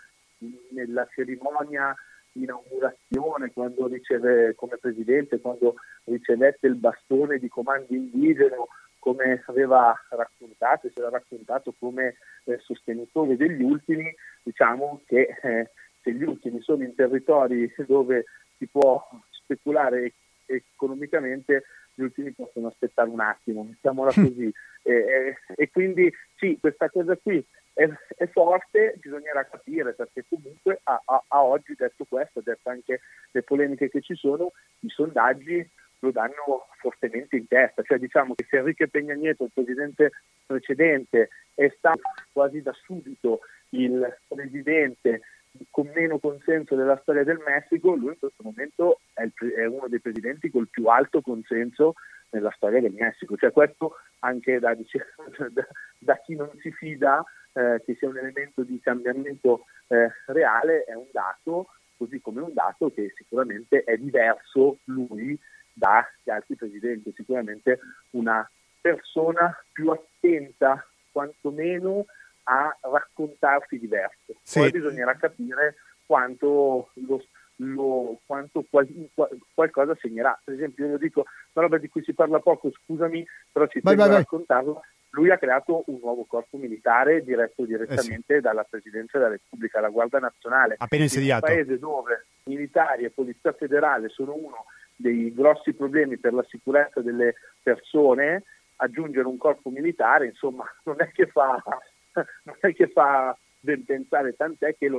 nella 0.70 1.06
cerimonia 1.12 1.94
di 2.32 2.44
inaugurazione, 2.44 3.52
quando 3.52 3.86
riceve 3.88 4.54
come 4.54 4.76
presidente, 4.78 5.40
quando 5.40 5.74
ricevette 6.04 6.66
il 6.66 6.76
bastone 6.76 7.38
di 7.38 7.48
comando 7.48 7.92
indigeno 7.92 8.68
come 9.00 9.42
aveva 9.46 9.94
raccontato, 10.10 10.88
si 10.90 10.98
era 10.98 11.08
raccontato 11.08 11.74
come 11.78 12.16
eh, 12.50 12.58
sostenitore 12.60 13.36
degli 13.36 13.62
ultimi, 13.62 14.14
diciamo 14.42 15.02
che 15.06 15.36
eh, 15.42 15.70
se 16.02 16.12
gli 16.12 16.22
ultimi 16.22 16.60
sono 16.60 16.82
in 16.82 16.94
territori 16.94 17.72
dove 17.86 18.24
si 18.56 18.66
può 18.66 19.06
speculare 19.30 20.12
economicamente, 20.46 21.64
gli 21.94 22.02
ultimi 22.02 22.32
possono 22.32 22.68
aspettare 22.68 23.08
un 23.08 23.20
attimo, 23.20 23.62
mettiamola 23.62 24.12
così. 24.12 24.52
e, 24.82 25.36
e, 25.54 25.70
quindi 25.70 26.12
sì, 26.36 26.56
questa 26.60 26.88
cosa 26.88 27.16
qui 27.16 27.44
è, 27.72 27.88
è, 28.16 28.26
forte, 28.28 28.96
bisognerà 29.00 29.44
capire 29.44 29.92
perché 29.92 30.24
comunque 30.28 30.80
a, 30.84 31.00
a, 31.04 31.24
a 31.28 31.42
oggi, 31.42 31.74
detto 31.76 32.04
questo, 32.08 32.40
detto 32.40 32.68
anche 32.68 33.00
le 33.30 33.42
polemiche 33.42 33.90
che 33.90 34.00
ci 34.00 34.14
sono, 34.14 34.52
i 34.80 34.88
sondaggi 34.88 35.68
lo 36.00 36.10
danno 36.10 36.66
fortemente 36.78 37.36
in 37.36 37.46
testa, 37.46 37.82
cioè 37.82 37.98
diciamo 37.98 38.34
che 38.34 38.46
se 38.48 38.56
Enrique 38.56 38.88
Peña 38.90 39.14
Nieto, 39.14 39.44
il 39.44 39.50
presidente 39.52 40.12
precedente, 40.46 41.28
è 41.54 41.72
stato 41.76 42.00
quasi 42.32 42.62
da 42.62 42.72
subito 42.84 43.40
il 43.70 44.18
presidente 44.26 45.22
con 45.70 45.90
meno 45.94 46.18
consenso 46.18 46.76
della 46.76 46.98
storia 47.02 47.24
del 47.24 47.42
Messico, 47.44 47.94
lui 47.94 48.12
in 48.12 48.18
questo 48.18 48.42
momento 48.42 49.00
è, 49.12 49.22
il, 49.22 49.32
è 49.52 49.64
uno 49.64 49.88
dei 49.88 50.00
presidenti 50.00 50.50
col 50.50 50.68
più 50.68 50.86
alto 50.86 51.20
consenso 51.20 51.94
nella 52.30 52.52
storia 52.54 52.80
del 52.80 52.92
Messico, 52.92 53.36
cioè 53.36 53.50
questo 53.50 53.96
anche 54.20 54.58
da, 54.58 54.74
da, 55.50 55.66
da 55.98 56.16
chi 56.18 56.36
non 56.36 56.50
si 56.60 56.70
fida 56.70 57.24
eh, 57.52 57.82
che 57.84 57.96
sia 57.96 58.08
un 58.08 58.18
elemento 58.18 58.62
di 58.62 58.78
cambiamento 58.80 59.64
eh, 59.88 60.10
reale 60.26 60.84
è 60.84 60.94
un 60.94 61.08
dato, 61.10 61.68
così 61.96 62.20
come 62.20 62.40
un 62.40 62.54
dato 62.54 62.92
che 62.92 63.12
sicuramente 63.16 63.82
è 63.82 63.96
diverso 63.96 64.78
lui 64.84 65.38
dagli 65.72 66.30
altri 66.30 66.54
presidenti, 66.54 67.12
sicuramente 67.14 67.80
una 68.10 68.48
persona 68.80 69.52
più 69.72 69.90
attenta 69.90 70.86
quantomeno 71.10 72.06
a 72.50 72.76
raccontarsi 72.82 73.78
diverso. 73.78 74.34
Sì. 74.42 74.58
Poi 74.58 74.70
bisognerà 74.70 75.14
capire 75.14 75.76
quanto, 76.04 76.90
lo, 76.94 77.24
lo, 77.56 78.20
quanto 78.26 78.64
qual, 78.68 78.88
qual, 79.14 79.28
qualcosa 79.54 79.96
segnerà. 80.00 80.38
Per 80.42 80.54
esempio, 80.54 80.86
io 80.86 80.98
dico 80.98 81.24
una 81.52 81.64
roba 81.66 81.78
di 81.78 81.88
cui 81.88 82.02
si 82.02 82.12
parla 82.12 82.40
poco, 82.40 82.70
scusami, 82.72 83.24
però 83.52 83.66
ci 83.68 83.80
vai, 83.80 83.94
tengo 83.94 84.08
vai, 84.08 84.16
a 84.16 84.18
raccontarlo. 84.18 84.82
Lui 85.10 85.30
ha 85.30 85.38
creato 85.38 85.84
un 85.86 85.98
nuovo 86.00 86.24
corpo 86.24 86.56
militare 86.56 87.22
diretto 87.22 87.64
direttamente 87.64 88.34
eh 88.34 88.36
sì. 88.36 88.42
dalla 88.42 88.64
Presidenza 88.68 89.18
della 89.18 89.30
Repubblica, 89.30 89.80
la 89.80 89.88
Guardia 89.88 90.18
Nazionale. 90.18 90.74
Appena 90.78 91.04
insediato. 91.04 91.46
In 91.46 91.52
un 91.52 91.64
paese 91.64 91.78
dove 91.78 92.26
militari 92.44 93.04
e 93.04 93.10
polizia 93.10 93.52
federale 93.52 94.08
sono 94.08 94.34
uno 94.34 94.66
dei 94.96 95.32
grossi 95.32 95.72
problemi 95.72 96.18
per 96.18 96.32
la 96.34 96.44
sicurezza 96.48 97.00
delle 97.00 97.34
persone, 97.62 98.44
aggiungere 98.76 99.26
un 99.26 99.36
corpo 99.36 99.70
militare, 99.70 100.26
insomma, 100.26 100.64
non 100.84 100.96
è 100.98 101.10
che 101.12 101.26
fa, 101.26 101.62
non 102.44 102.56
è 102.60 102.74
che 102.74 102.88
fa 102.88 103.36
ben 103.60 103.84
pensare, 103.84 104.34
tant'è 104.34 104.76
che, 104.76 104.90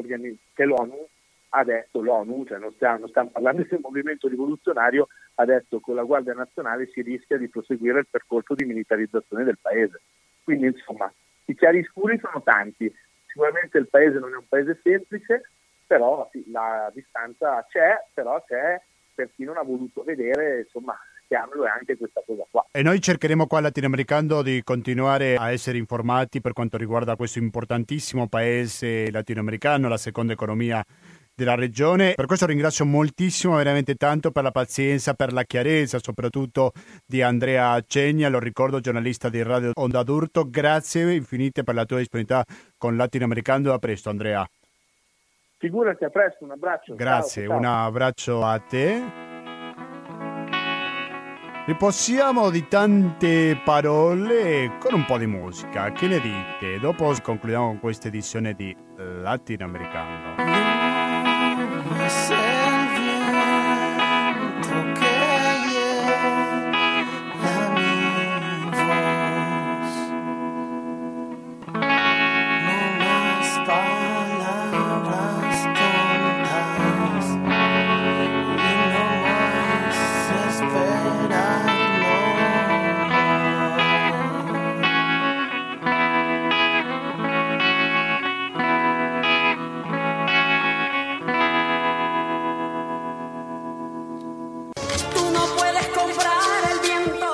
che 0.53 0.63
l'ONU 0.65 1.07
ha 1.53 1.63
detto, 1.63 2.01
l'ONU, 2.01 2.45
cioè 2.45 2.59
non 2.59 2.71
stiamo, 2.73 2.99
non 2.99 3.09
stiamo 3.09 3.29
parlando 3.29 3.65
del 3.67 3.79
movimento 3.81 4.27
rivoluzionario, 4.27 5.07
ha 5.35 5.45
detto 5.45 5.77
che 5.77 5.83
con 5.83 5.95
la 5.95 6.03
Guardia 6.03 6.33
Nazionale 6.33 6.87
si 6.87 7.01
rischia 7.01 7.37
di 7.37 7.49
proseguire 7.49 7.99
il 7.99 8.07
percorso 8.09 8.53
di 8.53 8.63
militarizzazione 8.63 9.43
del 9.43 9.57
paese. 9.59 10.01
Quindi 10.43 10.67
insomma, 10.67 11.11
i 11.45 11.55
chiari 11.55 11.83
scuri 11.83 12.19
sono 12.19 12.41
tanti, 12.41 12.93
sicuramente 13.25 13.77
il 13.77 13.87
paese 13.87 14.19
non 14.19 14.33
è 14.33 14.37
un 14.37 14.47
paese 14.47 14.79
semplice, 14.81 15.49
però 15.85 16.27
sì, 16.31 16.43
la 16.51 16.89
distanza 16.93 17.65
c'è, 17.69 18.05
però 18.13 18.41
c'è 18.45 18.81
per 19.13 19.29
chi 19.35 19.43
non 19.43 19.57
ha 19.57 19.63
voluto 19.63 20.03
vedere, 20.03 20.61
insomma, 20.61 20.97
chiamalo 21.31 21.65
è 21.65 21.69
anche 21.69 21.95
questa 21.95 22.21
cosa 22.25 22.43
qua. 22.51 22.65
E 22.69 22.81
noi 22.81 22.99
cercheremo 22.99 23.47
qua 23.47 23.61
latinoamericano 23.61 24.41
di 24.41 24.61
continuare 24.63 25.37
a 25.37 25.49
essere 25.49 25.77
informati 25.77 26.41
per 26.41 26.51
quanto 26.51 26.75
riguarda 26.75 27.15
questo 27.15 27.39
importantissimo 27.39 28.27
paese 28.27 29.09
latinoamericano, 29.09 29.87
la 29.87 29.95
seconda 29.95 30.33
economia 30.33 30.83
della 31.33 31.55
regione. 31.55 32.15
Per 32.15 32.25
questo 32.25 32.45
ringrazio 32.45 32.83
moltissimo, 32.83 33.55
veramente 33.55 33.95
tanto 33.95 34.31
per 34.31 34.43
la 34.43 34.51
pazienza, 34.51 35.13
per 35.13 35.31
la 35.31 35.43
chiarezza, 35.43 35.99
soprattutto 36.01 36.73
di 37.05 37.21
Andrea 37.21 37.81
Cegna, 37.87 38.27
lo 38.27 38.39
ricordo 38.39 38.81
giornalista 38.81 39.29
di 39.29 39.41
Radio 39.41 39.71
Onda 39.75 40.03
d'Urto. 40.03 40.49
Grazie 40.49 41.13
infinite 41.13 41.63
per 41.63 41.75
la 41.75 41.85
tua 41.85 41.99
disponibilità 41.99 42.43
con 42.77 42.97
Latinoamericano. 42.97 43.71
A 43.71 43.79
presto 43.79 44.09
Andrea. 44.09 44.45
Figurati, 45.59 46.03
a 46.03 46.09
presto, 46.09 46.43
un 46.43 46.51
abbraccio. 46.51 46.95
Grazie, 46.95 47.43
ciao, 47.43 47.51
ciao. 47.51 47.59
un 47.59 47.65
abbraccio 47.65 48.43
a 48.43 48.59
te. 48.59 49.30
Riposiamo 51.71 52.49
di 52.49 52.67
tante 52.67 53.57
parole 53.63 54.75
con 54.77 54.93
un 54.93 55.05
po' 55.05 55.17
di 55.17 55.25
musica. 55.25 55.93
Che 55.93 56.05
ne 56.05 56.19
dite? 56.19 56.77
Dopo 56.81 57.15
concludiamo 57.23 57.67
con 57.67 57.79
questa 57.79 58.09
edizione 58.09 58.53
di 58.53 58.75
Latinoamericano. 58.97 60.70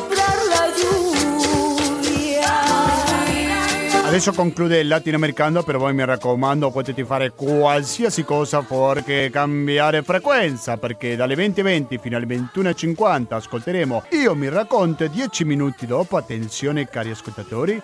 Adesso 4.12 4.32
conclude 4.32 4.78
il 4.78 4.88
latinoamericano, 4.88 5.62
per 5.62 5.78
voi 5.78 5.94
mi 5.94 6.04
raccomando 6.04 6.70
potete 6.70 7.02
fare 7.02 7.30
qualsiasi 7.30 8.24
cosa 8.24 8.60
fuorché 8.60 9.30
cambiare 9.32 10.02
frequenza, 10.02 10.76
perché 10.76 11.16
dalle 11.16 11.34
20.20 11.34 11.98
fino 11.98 12.18
alle 12.18 12.26
21.50 12.26 13.32
ascolteremo 13.32 14.02
Io 14.10 14.34
mi 14.34 14.50
racconto 14.50 15.06
10 15.06 15.46
minuti 15.46 15.86
dopo, 15.86 16.18
attenzione 16.18 16.86
cari 16.90 17.08
ascoltatori, 17.08 17.80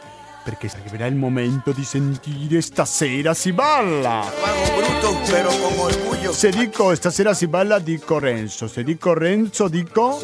perché 0.49 0.71
arriverà 0.79 1.05
il 1.05 1.15
momento 1.15 1.73
di 1.73 1.85
sentire 1.85 2.63
Stasera 2.63 3.35
si 3.35 3.53
balla. 3.53 4.25
Brutto, 4.75 5.19
però 5.31 5.51
con 5.51 5.79
orgoglio. 5.79 6.33
Se 6.33 6.49
dico 6.49 6.95
Stasera 6.95 7.35
si 7.35 7.49
balla 7.49 7.79
dico 7.79 8.19
Renzo, 8.19 8.67
se 8.67 8.83
dico 8.83 9.13
Renzo 9.13 9.69
dico 9.69 10.19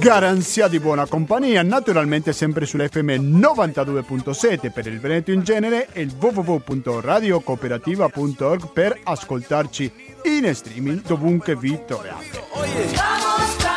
Garanzia 0.00 0.66
di 0.66 0.80
buona 0.80 1.06
compagnia, 1.06 1.62
naturalmente 1.62 2.32
sempre 2.32 2.66
sull'FM 2.66 3.38
92.7 3.38 4.72
per 4.72 4.88
il 4.88 4.98
Veneto 4.98 5.30
in 5.30 5.44
genere 5.44 5.86
e 5.92 6.00
il 6.00 6.12
www.radiocooperativa.org 6.18 8.72
per 8.72 8.98
ascoltarci 9.04 9.92
in 10.24 10.52
streaming 10.52 11.02
dovunque 11.02 11.54
vi 11.54 11.78
troviate. 11.86 13.67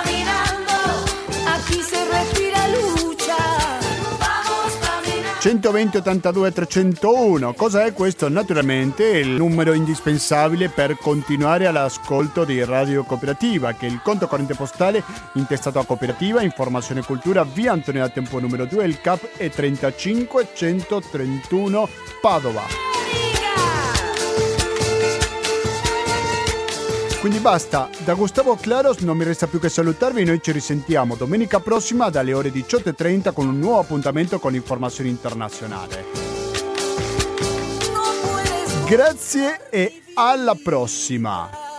120 5.41 5.97
82 5.97 6.51
301. 6.51 7.53
Cosa 7.55 7.83
è 7.83 7.93
questo? 7.93 8.29
Naturalmente 8.29 9.07
il 9.07 9.29
numero 9.29 9.73
indispensabile 9.73 10.69
per 10.69 10.95
continuare 10.97 11.65
all'ascolto 11.65 12.43
di 12.45 12.63
Radio 12.63 13.03
Cooperativa, 13.03 13.71
che 13.73 13.87
è 13.87 13.89
il 13.89 14.01
conto 14.03 14.27
corrente 14.27 14.53
postale 14.53 15.03
intestato 15.33 15.79
a 15.79 15.85
Cooperativa, 15.85 16.43
Informazione 16.43 16.99
e 16.99 17.05
Cultura, 17.05 17.43
via 17.43 17.71
Antonio 17.71 18.01
da 18.01 18.09
Tempo 18.09 18.39
numero 18.39 18.65
2, 18.65 18.85
il 18.85 19.01
CAP 19.01 19.37
è 19.37 19.49
35 19.49 20.49
131 20.53 21.89
Padova. 22.21 23.00
Quindi 27.21 27.37
basta, 27.37 27.87
da 28.03 28.15
Gustavo 28.15 28.55
Claros 28.55 28.97
non 29.01 29.15
mi 29.15 29.23
resta 29.23 29.45
più 29.45 29.59
che 29.59 29.69
salutarvi, 29.69 30.25
noi 30.25 30.41
ci 30.41 30.51
risentiamo 30.51 31.13
domenica 31.15 31.59
prossima 31.59 32.09
dalle 32.09 32.33
ore 32.33 32.49
18.30 32.49 33.31
con 33.31 33.47
un 33.47 33.59
nuovo 33.59 33.77
appuntamento 33.77 34.39
con 34.39 34.55
informazione 34.55 35.11
internazionale. 35.11 36.03
Grazie 38.87 39.69
e 39.69 40.01
alla 40.15 40.55
prossima! 40.55 41.70